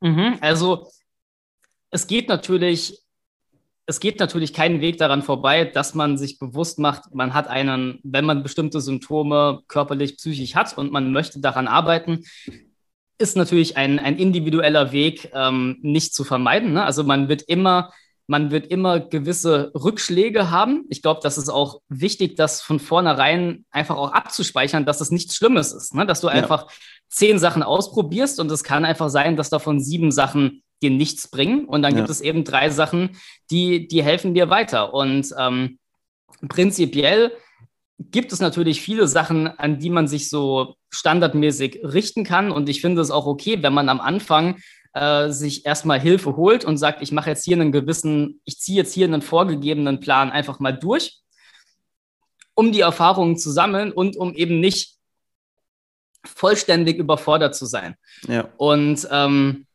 Mhm, 0.00 0.38
also 0.40 0.88
es 1.90 2.06
geht 2.06 2.28
natürlich, 2.28 3.02
es 3.86 4.00
geht 4.00 4.20
natürlich 4.20 4.54
keinen 4.54 4.80
Weg 4.80 4.98
daran 4.98 5.22
vorbei, 5.22 5.64
dass 5.64 5.94
man 5.94 6.16
sich 6.16 6.38
bewusst 6.38 6.78
macht, 6.78 7.14
man 7.14 7.34
hat 7.34 7.48
einen, 7.48 7.98
wenn 8.04 8.24
man 8.24 8.42
bestimmte 8.42 8.80
Symptome 8.80 9.62
körperlich, 9.66 10.16
psychisch 10.16 10.54
hat 10.54 10.78
und 10.78 10.92
man 10.92 11.12
möchte 11.12 11.40
daran 11.40 11.68
arbeiten, 11.68 12.24
ist 13.20 13.36
natürlich 13.36 13.76
ein, 13.76 13.98
ein 13.98 14.16
individueller 14.16 14.92
Weg 14.92 15.30
ähm, 15.34 15.78
nicht 15.82 16.14
zu 16.14 16.24
vermeiden. 16.24 16.72
Ne? 16.72 16.84
Also 16.84 17.04
man 17.04 17.28
wird 17.28 17.42
immer, 17.42 17.92
man 18.26 18.50
wird 18.50 18.66
immer 18.66 19.00
gewisse 19.00 19.72
Rückschläge 19.74 20.50
haben. 20.50 20.86
Ich 20.88 21.02
glaube, 21.02 21.20
das 21.22 21.36
ist 21.36 21.48
auch 21.48 21.80
wichtig, 21.88 22.36
das 22.36 22.62
von 22.62 22.80
vornherein 22.80 23.64
einfach 23.70 23.96
auch 23.96 24.12
abzuspeichern, 24.12 24.86
dass 24.86 25.00
es 25.00 25.10
nichts 25.10 25.36
Schlimmes 25.36 25.72
ist. 25.72 25.94
Ne? 25.94 26.06
Dass 26.06 26.20
du 26.20 26.28
ja. 26.28 26.32
einfach 26.32 26.68
zehn 27.08 27.38
Sachen 27.38 27.62
ausprobierst 27.62 28.40
und 28.40 28.50
es 28.50 28.64
kann 28.64 28.84
einfach 28.84 29.10
sein, 29.10 29.36
dass 29.36 29.50
davon 29.50 29.80
sieben 29.80 30.12
Sachen 30.12 30.62
dir 30.82 30.90
nichts 30.90 31.28
bringen. 31.28 31.66
Und 31.66 31.82
dann 31.82 31.92
ja. 31.92 31.98
gibt 31.98 32.10
es 32.10 32.20
eben 32.20 32.44
drei 32.44 32.70
Sachen, 32.70 33.16
die, 33.50 33.86
die 33.86 34.02
helfen 34.02 34.32
dir 34.32 34.48
weiter. 34.48 34.94
Und 34.94 35.34
ähm, 35.38 35.78
prinzipiell 36.48 37.32
gibt 38.00 38.32
es 38.32 38.40
natürlich 38.40 38.80
viele 38.80 39.06
Sachen, 39.06 39.46
an 39.46 39.78
die 39.78 39.90
man 39.90 40.08
sich 40.08 40.30
so 40.30 40.76
standardmäßig 40.88 41.80
richten 41.82 42.24
kann. 42.24 42.50
Und 42.50 42.68
ich 42.68 42.80
finde 42.80 43.02
es 43.02 43.10
auch 43.10 43.26
okay, 43.26 43.62
wenn 43.62 43.74
man 43.74 43.90
am 43.90 44.00
Anfang 44.00 44.56
äh, 44.94 45.28
sich 45.28 45.66
erstmal 45.66 46.00
Hilfe 46.00 46.36
holt 46.36 46.64
und 46.64 46.78
sagt, 46.78 47.02
ich 47.02 47.12
mache 47.12 47.30
jetzt 47.30 47.44
hier 47.44 47.56
einen 47.56 47.72
gewissen, 47.72 48.40
ich 48.44 48.58
ziehe 48.58 48.78
jetzt 48.78 48.94
hier 48.94 49.06
einen 49.06 49.22
vorgegebenen 49.22 50.00
Plan 50.00 50.30
einfach 50.30 50.60
mal 50.60 50.72
durch, 50.72 51.20
um 52.54 52.72
die 52.72 52.80
Erfahrungen 52.80 53.36
zu 53.36 53.50
sammeln 53.50 53.92
und 53.92 54.16
um 54.16 54.34
eben 54.34 54.60
nicht 54.60 54.96
vollständig 56.24 56.96
überfordert 56.96 57.54
zu 57.54 57.66
sein. 57.66 57.96
Ja. 58.26 58.48
Und 58.56 59.06
ähm, 59.10 59.66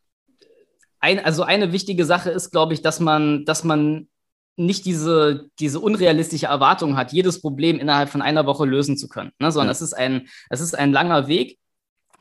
ein, 1.00 1.24
also 1.24 1.44
eine 1.44 1.72
wichtige 1.72 2.06
Sache 2.06 2.32
ist, 2.32 2.50
glaube 2.50 2.74
ich, 2.74 2.82
dass 2.82 3.00
man, 3.00 3.46
dass 3.46 3.64
man 3.64 4.08
nicht 4.58 4.86
diese, 4.86 5.50
diese 5.60 5.80
unrealistische 5.80 6.46
Erwartung 6.46 6.96
hat, 6.98 7.12
jedes 7.12 7.42
Problem 7.42 7.80
innerhalb 7.80 8.10
von 8.10 8.22
einer 8.22 8.46
Woche 8.46 8.66
lösen 8.66 8.98
zu 8.98 9.08
können, 9.08 9.32
ne? 9.40 9.52
sondern 9.52 9.68
ja. 9.68 9.72
es, 9.74 9.82
ist 9.82 9.94
ein, 9.94 10.28
es 10.50 10.62
ist 10.62 10.76
ein 10.76 10.92
langer 10.92 11.28
Weg 11.28 11.60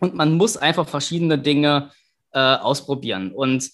und 0.00 0.14
man 0.14 0.36
muss 0.36 0.56
einfach 0.56 0.88
verschiedene 0.88 1.38
Dinge 1.38 1.90
äh, 2.32 2.38
ausprobieren. 2.38 3.32
Und 3.32 3.70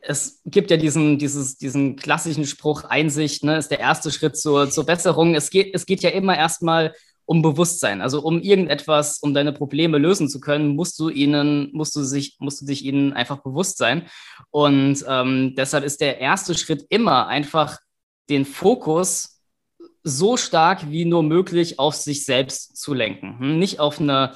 es 0.00 0.40
gibt 0.44 0.70
ja 0.70 0.76
diesen, 0.76 1.18
dieses, 1.18 1.58
diesen 1.58 1.96
klassischen 1.96 2.46
Spruch, 2.46 2.84
Einsicht 2.84 3.44
ne, 3.44 3.56
ist 3.56 3.70
der 3.70 3.80
erste 3.80 4.10
Schritt 4.10 4.36
zur, 4.36 4.70
zur 4.70 4.84
Besserung. 4.84 5.34
Es 5.34 5.50
geht, 5.50 5.74
es 5.74 5.86
geht 5.86 6.02
ja 6.02 6.10
immer 6.10 6.36
erstmal 6.36 6.94
um 7.26 7.42
Bewusstsein. 7.42 8.00
Also 8.00 8.20
um 8.22 8.40
irgendetwas, 8.40 9.18
um 9.18 9.34
deine 9.34 9.52
Probleme 9.52 9.98
lösen 9.98 10.28
zu 10.28 10.40
können, 10.40 10.74
musst 10.76 10.98
du 10.98 11.08
ihnen, 11.08 11.70
musst 11.72 11.94
du 11.96 12.02
sich, 12.02 12.36
musst 12.38 12.62
du 12.62 12.66
dich 12.66 12.84
ihnen 12.84 13.12
einfach 13.12 13.42
bewusst 13.42 13.78
sein. 13.78 14.06
Und 14.50 15.04
ähm, 15.08 15.54
deshalb 15.56 15.84
ist 15.84 16.00
der 16.00 16.20
erste 16.20 16.54
Schritt 16.54 16.86
immer 16.88 17.26
einfach 17.26 17.78
den 18.30 18.44
Fokus 18.44 19.42
so 20.02 20.36
stark 20.36 20.88
wie 20.90 21.04
nur 21.04 21.24
möglich 21.24 21.80
auf 21.80 21.96
sich 21.96 22.24
selbst 22.24 22.76
zu 22.76 22.94
lenken. 22.94 23.38
Hm, 23.40 23.58
nicht 23.58 23.80
auf 23.80 24.00
eine 24.00 24.32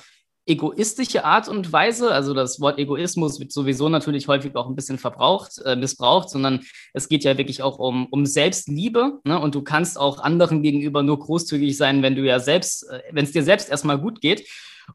egoistische 0.51 1.25
Art 1.25 1.49
und 1.49 1.73
Weise, 1.73 2.13
also 2.13 2.35
das 2.35 2.61
Wort 2.61 2.79
Egoismus 2.79 3.39
wird 3.39 3.53
sowieso 3.53 3.89
natürlich 3.89 4.27
häufig 4.27 4.57
auch 4.57 4.69
ein 4.69 4.75
bisschen 4.75 4.99
verbraucht, 4.99 5.59
äh, 5.65 5.77
missbraucht, 5.77 6.29
sondern 6.29 6.65
es 6.93 7.09
geht 7.09 7.23
ja 7.23 7.39
wirklich 7.39 7.63
auch 7.63 7.79
um, 7.79 8.07
um 8.07 8.27
Selbstliebe 8.27 9.21
ne? 9.25 9.39
und 9.39 9.55
du 9.55 9.63
kannst 9.63 9.99
auch 9.99 10.19
anderen 10.19 10.63
gegenüber 10.63 11.03
nur 11.03 11.21
großzügig 11.21 11.77
sein, 11.77 12.03
wenn 12.03 12.17
du 12.17 12.23
ja 12.23 12.41
selbst, 12.41 12.89
äh, 12.91 13.01
wenn 13.13 13.25
es 13.25 13.33
dir 13.33 13.45
selbst 13.45 13.71
erstmal 13.71 13.99
gut 13.99 14.21
geht. 14.21 14.49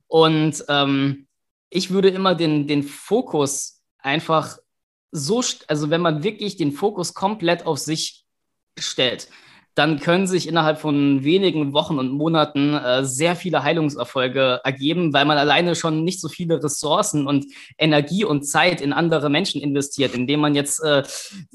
Und 0.07 0.63
ähm, 0.67 1.27
ich 1.69 1.89
würde 1.89 2.09
immer 2.09 2.35
den, 2.35 2.67
den 2.67 2.83
Fokus 2.83 3.81
einfach 3.97 4.57
so, 5.11 5.41
also 5.67 5.89
wenn 5.89 6.01
man 6.01 6.23
wirklich 6.23 6.57
den 6.57 6.73
Fokus 6.73 7.13
komplett 7.13 7.65
auf 7.65 7.79
sich 7.79 8.25
stellt, 8.77 9.29
dann 9.75 9.99
können 9.99 10.25
sich 10.25 10.47
innerhalb 10.47 10.79
von 10.79 11.23
wenigen 11.23 11.73
Wochen 11.73 11.99
und 11.99 12.11
Monaten 12.11 12.73
äh, 12.73 13.03
sehr 13.03 13.35
viele 13.35 13.63
Heilungserfolge 13.63 14.61
ergeben, 14.63 15.13
weil 15.13 15.25
man 15.25 15.37
alleine 15.37 15.75
schon 15.75 16.03
nicht 16.05 16.21
so 16.21 16.29
viele 16.29 16.63
Ressourcen 16.63 17.27
und 17.27 17.45
Energie 17.77 18.23
und 18.23 18.43
Zeit 18.43 18.79
in 18.79 18.93
andere 18.93 19.29
Menschen 19.29 19.61
investiert, 19.61 20.15
indem 20.15 20.39
man 20.39 20.55
jetzt 20.55 20.81
äh, 20.81 21.03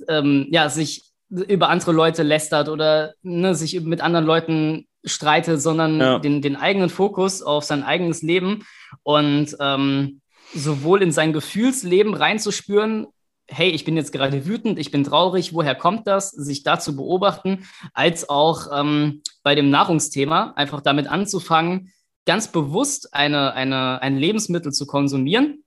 ähm, 0.09 0.47
ja, 0.51 0.69
sich 0.69 1.03
über 1.31 1.71
andere 1.71 1.93
Leute 1.93 2.23
lästert 2.23 2.69
oder 2.69 3.15
ne, 3.23 3.55
sich 3.55 3.81
mit 3.81 4.01
anderen 4.03 4.27
Leuten 4.27 4.87
streitet, 5.05 5.63
sondern 5.63 5.99
ja. 5.99 6.19
den, 6.19 6.43
den 6.43 6.57
eigenen 6.57 6.91
Fokus 6.91 7.43
auf 7.43 7.65
sein 7.65 7.83
eigenes 7.83 8.21
Leben 8.21 8.65
und 9.03 9.57
ähm, 9.61 10.21
sowohl 10.53 11.03
in 11.03 11.13
sein 11.13 11.33
Gefühlsleben 11.33 12.15
reinzuspüren, 12.15 13.07
hey, 13.51 13.71
ich 13.71 13.85
bin 13.85 13.97
jetzt 13.97 14.13
gerade 14.13 14.47
wütend, 14.47 14.79
ich 14.79 14.91
bin 14.91 15.05
traurig, 15.05 15.53
woher 15.55 15.75
kommt 15.75 16.07
das, 16.07 16.31
sich 16.31 16.63
dazu 16.63 16.97
beobachten, 16.97 17.67
als 17.93 18.29
auch 18.29 18.69
ähm, 18.73 19.23
bei 19.43 19.55
dem 19.55 19.71
Nahrungsthema 19.71 20.53
einfach 20.57 20.81
damit 20.81 21.09
anzufangen, 21.09 21.93
ganz 22.27 22.49
bewusst 22.49 23.15
eine, 23.15 23.55
eine, 23.55 24.03
ein 24.03 24.17
Lebensmittel 24.17 24.73
zu 24.73 24.87
konsumieren 24.87 25.65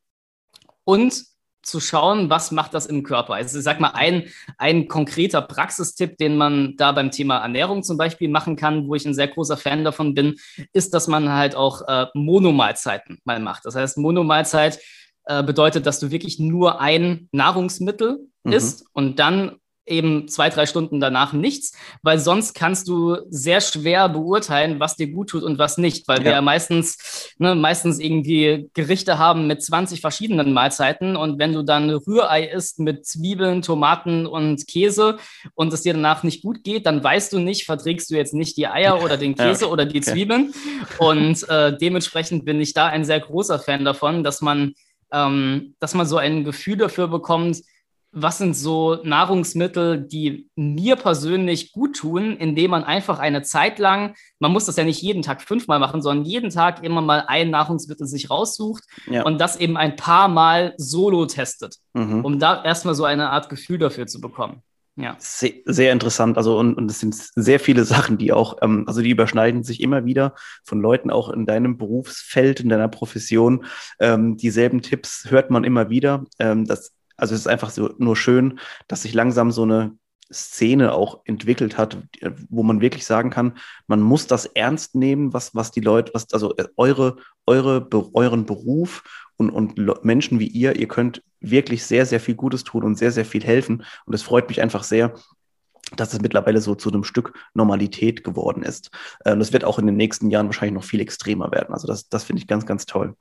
und 0.84 1.26
zu 1.64 1.80
schauen, 1.80 2.30
was 2.30 2.52
macht 2.52 2.74
das 2.74 2.86
im 2.86 3.04
Körper. 3.04 3.36
Also 3.36 3.58
ich 3.58 3.64
sag 3.64 3.80
mal, 3.80 3.92
ein, 3.92 4.28
ein 4.58 4.88
konkreter 4.90 5.42
Praxistipp, 5.42 6.18
den 6.18 6.36
man 6.36 6.76
da 6.76 6.92
beim 6.92 7.10
Thema 7.10 7.38
Ernährung 7.38 7.84
zum 7.84 7.98
Beispiel 7.98 8.30
machen 8.30 8.58
kann, 8.58 8.88
wo 8.88 8.96
ich 8.96 9.06
ein 9.06 9.14
sehr 9.14 9.30
großer 9.30 9.56
Fan 9.56 9.86
davon 9.86 10.14
bin, 10.14 10.36
ist, 10.74 10.94
dass 10.94 11.08
man 11.08 11.32
halt 11.32 11.56
auch 11.56 11.82
äh, 11.88 12.08
Monomahlzeiten 12.14 13.20
mal 13.24 13.40
macht. 13.40 13.66
Das 13.66 13.76
heißt, 13.76 13.98
Monomahlzeit 13.98 14.80
äh, 15.26 15.44
bedeutet, 15.44 15.86
dass 15.86 16.00
du 16.00 16.12
wirklich 16.12 16.40
nur 16.40 16.82
ein 16.82 17.30
Nahrungsmittel 17.32 18.28
mhm. 18.44 18.52
isst 18.54 18.86
und 18.94 19.20
dann 19.20 19.58
eben 19.86 20.28
zwei, 20.28 20.50
drei 20.50 20.66
Stunden 20.66 21.00
danach 21.00 21.34
nichts, 21.34 21.76
weil 22.02 22.20
sonst 22.20 22.54
kannst 22.54 22.88
du 22.88 23.18
sehr 23.30 23.60
schwer 23.60 24.08
beurteilen, 24.10 24.80
was 24.80 24.96
dir 24.96 25.08
gut 25.08 25.30
tut 25.30 25.44
und 25.44 25.58
was 25.60 25.78
nicht, 25.78 26.08
weil 26.08 26.20
ja. 26.20 26.26
wir 26.26 26.32
ja 26.32 26.42
meistens, 26.42 27.34
ne, 27.38 27.56
meistens 27.56 28.00
irgendwie 28.00 28.70
Gerichte 28.74 29.18
haben 29.18 29.48
mit 29.48 29.62
20 29.62 30.00
verschiedenen 30.00 30.54
Mahlzeiten 30.54 31.16
und 31.16 31.38
wenn 31.38 31.54
du 31.54 31.64
dann 31.64 31.90
Rührei 31.90 32.46
isst 32.46 32.80
mit 32.80 33.06
Zwiebeln, 33.06 33.62
Tomaten 33.62 34.26
und 34.26 34.68
Käse 34.68 35.18
und 35.54 35.74
es 35.74 35.82
dir 35.82 35.94
danach 35.94 36.24
nicht 36.24 36.44
gut 36.44 36.64
geht, 36.64 36.86
dann 36.86 37.04
weißt 37.04 37.34
du 37.34 37.40
nicht, 37.40 37.66
verträgst 37.66 38.10
du 38.10 38.16
jetzt 38.16 38.34
nicht 38.34 38.56
die 38.58 38.68
Eier 38.68 39.04
oder 39.04 39.18
den 39.18 39.36
Käse 39.36 39.66
ja. 39.66 39.72
oder 39.72 39.86
die 39.86 40.02
Zwiebeln 40.02 40.54
und 40.98 41.48
äh, 41.50 41.78
dementsprechend 41.78 42.46
bin 42.46 42.62
ich 42.62 42.74
da 42.74 42.88
ein 42.88 43.04
sehr 43.04 43.20
großer 43.20 43.60
Fan 43.60 43.84
davon, 43.84 44.24
dass 44.24 44.42
man 44.42 44.74
ähm, 45.14 45.76
dass 45.80 45.94
man 45.94 46.06
so 46.06 46.18
ein 46.18 46.44
Gefühl 46.44 46.78
dafür 46.78 47.08
bekommt, 47.08 47.62
was 48.16 48.38
sind 48.38 48.56
so 48.56 49.00
Nahrungsmittel, 49.04 50.00
die 50.00 50.48
mir 50.56 50.96
persönlich 50.96 51.72
gut 51.72 51.98
tun, 51.98 52.38
indem 52.38 52.72
man 52.72 52.84
einfach 52.84 53.18
eine 53.18 53.42
Zeit 53.42 53.80
lang, 53.80 54.14
man 54.38 54.52
muss 54.52 54.66
das 54.66 54.76
ja 54.76 54.84
nicht 54.84 55.02
jeden 55.02 55.24
Tag 55.24 55.42
fünfmal 55.42 55.80
machen, 55.80 56.02
sondern 56.02 56.26
jeden 56.26 56.52
Tag 56.52 56.84
immer 56.84 57.02
mal 57.02 57.26
ein 57.28 57.50
Nahrungsmittel 57.50 58.06
sich 58.06 58.30
raussucht 58.30 58.84
ja. 59.10 59.24
und 59.24 59.42
das 59.42 59.58
eben 59.58 59.78
ein 59.78 59.96
paar 59.96 60.28
Mal 60.28 60.76
solo 60.78 61.26
testet, 61.26 61.78
mhm. 61.94 62.24
um 62.24 62.38
da 62.38 62.64
erstmal 62.64 62.94
so 62.94 63.04
eine 63.04 63.32
Art 63.32 63.50
Gefühl 63.50 63.80
dafür 63.80 64.06
zu 64.06 64.22
bekommen. 64.22 64.62
Ja. 64.96 65.16
Sehr, 65.18 65.54
sehr, 65.66 65.92
interessant. 65.92 66.38
Also, 66.38 66.60
und, 66.60 66.76
und 66.76 66.90
es 66.90 67.00
sind 67.00 67.16
sehr 67.16 67.60
viele 67.60 67.84
Sachen, 67.86 68.18
die 68.18 68.32
auch, 68.32 68.58
ähm, 68.62 68.84
also 68.88 69.02
die 69.02 69.10
überschneiden 69.10 69.64
sich 69.64 69.82
immer 69.82 70.06
wieder 70.06 70.36
von 70.64 70.82
Leuten 70.82 71.10
auch 71.10 71.30
in 71.30 71.46
deinem 71.46 71.78
Berufsfeld, 71.78 72.60
in 72.60 72.70
deiner 72.70 72.90
Profession. 72.90 73.66
Ähm, 74.00 74.38
dieselben 74.38 74.82
Tipps 74.82 75.26
hört 75.30 75.50
man 75.50 75.64
immer 75.64 75.90
wieder. 75.90 76.26
Ähm, 76.38 76.66
das, 76.66 76.94
also 77.18 77.34
es 77.34 77.42
ist 77.42 77.48
einfach 77.48 77.72
so 77.72 77.94
nur 77.98 78.16
schön, 78.16 78.60
dass 78.88 79.02
sich 79.02 79.14
langsam 79.14 79.52
so 79.52 79.64
eine 79.64 79.98
Szene 80.34 80.94
auch 80.94 81.22
entwickelt 81.26 81.78
hat, 81.78 81.98
wo 82.50 82.64
man 82.64 82.82
wirklich 82.82 83.06
sagen 83.06 83.30
kann, 83.30 83.58
man 83.88 84.02
muss 84.02 84.28
das 84.28 84.46
ernst 84.46 84.96
nehmen, 84.96 85.34
was, 85.34 85.56
was 85.56 85.72
die 85.72 85.82
Leute, 85.82 86.14
was, 86.14 86.32
also 86.34 86.56
äh, 86.58 86.66
eure, 86.76 87.18
eure, 87.46 87.88
euren 88.14 88.46
Beruf 88.46 89.04
und, 89.38 89.50
und 89.50 90.04
Menschen 90.04 90.40
wie 90.40 90.48
ihr, 90.48 90.76
ihr 90.76 90.88
könnt 90.88 91.24
wirklich 91.40 91.84
sehr, 91.84 92.06
sehr 92.06 92.20
viel 92.20 92.36
Gutes 92.36 92.64
tun 92.64 92.84
und 92.84 92.98
sehr, 92.98 93.12
sehr 93.12 93.26
viel 93.26 93.44
helfen. 93.44 93.84
Und 94.06 94.14
es 94.14 94.24
freut 94.24 94.48
mich 94.50 94.62
einfach 94.62 94.84
sehr, 94.84 95.14
dass 95.96 96.14
es 96.14 96.22
mittlerweile 96.22 96.62
so 96.62 96.76
zu 96.76 96.90
einem 96.90 97.04
Stück 97.04 97.34
Normalität 97.54 98.24
geworden 98.24 98.64
ist. 98.64 98.92
Und 99.26 99.40
das 99.40 99.54
wird 99.54 99.64
auch 99.64 99.80
in 99.80 99.86
den 99.86 99.98
nächsten 99.98 100.30
Jahren 100.30 100.48
wahrscheinlich 100.48 100.76
noch 100.76 100.84
viel 100.84 101.02
extremer 101.02 101.52
werden. 101.52 101.74
Also 101.74 101.88
das, 101.88 102.10
das 102.10 102.24
finde 102.24 102.42
ich 102.42 102.48
ganz, 102.48 102.66
ganz 102.66 102.86
toll. 102.86 103.16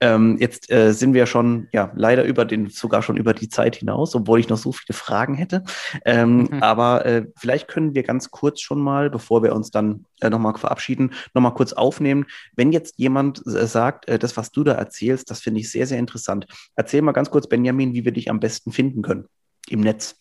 Ähm, 0.00 0.36
jetzt 0.38 0.70
äh, 0.70 0.92
sind 0.92 1.14
wir 1.14 1.26
schon, 1.26 1.68
ja, 1.72 1.92
leider 1.94 2.24
über 2.24 2.44
den, 2.44 2.68
sogar 2.68 3.02
schon 3.02 3.16
über 3.16 3.34
die 3.34 3.48
Zeit 3.48 3.76
hinaus, 3.76 4.14
obwohl 4.14 4.40
ich 4.40 4.48
noch 4.48 4.58
so 4.58 4.72
viele 4.72 4.96
Fragen 4.96 5.34
hätte. 5.34 5.64
Ähm, 6.04 6.48
mhm. 6.50 6.62
Aber 6.62 7.06
äh, 7.06 7.26
vielleicht 7.36 7.68
können 7.68 7.94
wir 7.94 8.02
ganz 8.02 8.30
kurz 8.30 8.60
schon 8.60 8.80
mal, 8.80 9.10
bevor 9.10 9.42
wir 9.42 9.54
uns 9.54 9.70
dann 9.70 10.04
äh, 10.20 10.30
nochmal 10.30 10.56
verabschieden, 10.56 11.12
nochmal 11.34 11.54
kurz 11.54 11.72
aufnehmen. 11.72 12.26
Wenn 12.56 12.72
jetzt 12.72 12.98
jemand 12.98 13.46
äh, 13.46 13.66
sagt, 13.66 14.08
äh, 14.08 14.18
das, 14.18 14.36
was 14.36 14.50
du 14.50 14.64
da 14.64 14.72
erzählst, 14.72 15.30
das 15.30 15.40
finde 15.40 15.60
ich 15.60 15.70
sehr, 15.70 15.86
sehr 15.86 15.98
interessant. 15.98 16.46
Erzähl 16.76 17.02
mal 17.02 17.12
ganz 17.12 17.30
kurz, 17.30 17.48
Benjamin, 17.48 17.94
wie 17.94 18.04
wir 18.04 18.12
dich 18.12 18.30
am 18.30 18.40
besten 18.40 18.72
finden 18.72 19.02
können 19.02 19.26
im 19.68 19.80
Netz. 19.80 20.16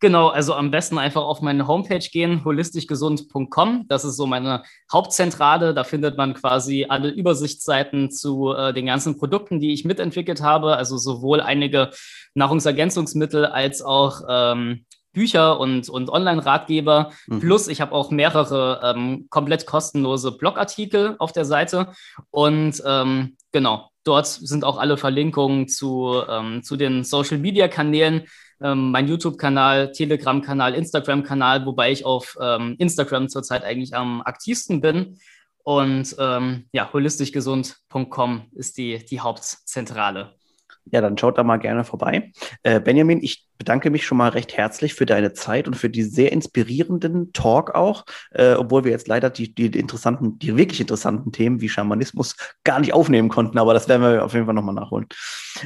Genau, 0.00 0.28
also 0.28 0.54
am 0.54 0.70
besten 0.70 0.96
einfach 0.96 1.22
auf 1.22 1.40
meine 1.40 1.66
Homepage 1.66 1.98
gehen, 1.98 2.44
holistischgesund.com. 2.44 3.86
Das 3.88 4.04
ist 4.04 4.16
so 4.16 4.26
meine 4.26 4.62
Hauptzentrale. 4.92 5.74
Da 5.74 5.82
findet 5.82 6.16
man 6.16 6.34
quasi 6.34 6.86
alle 6.88 7.08
Übersichtsseiten 7.08 8.12
zu 8.12 8.52
äh, 8.52 8.72
den 8.72 8.86
ganzen 8.86 9.18
Produkten, 9.18 9.58
die 9.58 9.72
ich 9.72 9.84
mitentwickelt 9.84 10.40
habe. 10.40 10.76
Also 10.76 10.98
sowohl 10.98 11.40
einige 11.40 11.90
Nahrungsergänzungsmittel 12.34 13.44
als 13.46 13.82
auch 13.82 14.20
ähm, 14.28 14.84
Bücher 15.12 15.58
und, 15.58 15.88
und 15.88 16.10
Online-Ratgeber. 16.10 17.12
Mhm. 17.26 17.40
Plus, 17.40 17.68
ich 17.68 17.80
habe 17.80 17.92
auch 17.92 18.10
mehrere 18.10 18.80
ähm, 18.84 19.26
komplett 19.30 19.66
kostenlose 19.66 20.32
Blogartikel 20.32 21.16
auf 21.18 21.32
der 21.32 21.44
Seite. 21.44 21.92
Und 22.30 22.82
ähm, 22.86 23.36
genau, 23.52 23.90
dort 24.04 24.26
sind 24.26 24.64
auch 24.64 24.78
alle 24.78 24.96
Verlinkungen 24.96 25.68
zu, 25.68 26.22
ähm, 26.28 26.62
zu 26.62 26.76
den 26.76 27.04
Social-Media-Kanälen 27.04 28.24
ähm, 28.60 28.90
mein 28.90 29.08
YouTube-Kanal, 29.08 29.92
Telegram-Kanal, 29.92 30.74
Instagram-Kanal, 30.74 31.64
wobei 31.66 31.92
ich 31.92 32.04
auf 32.04 32.36
ähm, 32.40 32.76
Instagram 32.78 33.28
zurzeit 33.28 33.64
eigentlich 33.64 33.94
am 33.94 34.22
aktivsten 34.22 34.80
bin. 34.80 35.18
Und 35.62 36.16
ähm, 36.18 36.66
ja, 36.72 36.90
holistischgesund.com 36.92 38.50
ist 38.52 38.78
die, 38.78 39.04
die 39.04 39.20
Hauptzentrale. 39.20 40.37
Ja, 40.92 41.00
dann 41.00 41.18
schaut 41.18 41.38
da 41.38 41.44
mal 41.44 41.58
gerne 41.58 41.84
vorbei. 41.84 42.32
Äh, 42.62 42.80
Benjamin, 42.80 43.22
ich 43.22 43.46
bedanke 43.58 43.90
mich 43.90 44.06
schon 44.06 44.18
mal 44.18 44.28
recht 44.28 44.56
herzlich 44.56 44.94
für 44.94 45.06
deine 45.06 45.32
Zeit 45.32 45.66
und 45.66 45.74
für 45.74 45.90
die 45.90 46.02
sehr 46.02 46.32
inspirierenden 46.32 47.32
Talk 47.32 47.74
auch, 47.74 48.04
äh, 48.30 48.54
obwohl 48.54 48.84
wir 48.84 48.92
jetzt 48.92 49.08
leider 49.08 49.30
die, 49.30 49.54
die 49.54 49.66
interessanten, 49.66 50.38
die 50.38 50.56
wirklich 50.56 50.80
interessanten 50.80 51.32
Themen 51.32 51.60
wie 51.60 51.68
Schamanismus 51.68 52.36
gar 52.64 52.78
nicht 52.80 52.94
aufnehmen 52.94 53.28
konnten, 53.28 53.58
aber 53.58 53.74
das 53.74 53.88
werden 53.88 54.02
wir 54.02 54.24
auf 54.24 54.32
jeden 54.32 54.46
Fall 54.46 54.54
nochmal 54.54 54.74
nachholen. 54.74 55.06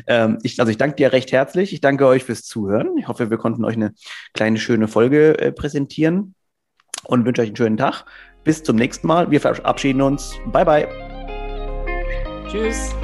Ähm, 0.06 0.38
ich, 0.42 0.58
also 0.58 0.70
ich 0.70 0.78
danke 0.78 0.96
dir 0.96 1.12
recht 1.12 1.32
herzlich. 1.32 1.72
Ich 1.72 1.80
danke 1.80 2.06
euch 2.06 2.24
fürs 2.24 2.42
Zuhören. 2.42 2.96
Ich 2.98 3.08
hoffe, 3.08 3.30
wir 3.30 3.38
konnten 3.38 3.64
euch 3.64 3.76
eine 3.76 3.92
kleine, 4.32 4.58
schöne 4.58 4.88
Folge 4.88 5.38
äh, 5.38 5.52
präsentieren 5.52 6.34
und 7.04 7.24
wünsche 7.24 7.42
euch 7.42 7.48
einen 7.48 7.56
schönen 7.56 7.76
Tag. 7.76 8.04
Bis 8.44 8.62
zum 8.62 8.76
nächsten 8.76 9.06
Mal. 9.06 9.30
Wir 9.30 9.40
verabschieden 9.40 10.02
uns. 10.02 10.34
Bye, 10.46 10.64
bye. 10.64 10.88
Tschüss. 12.48 12.94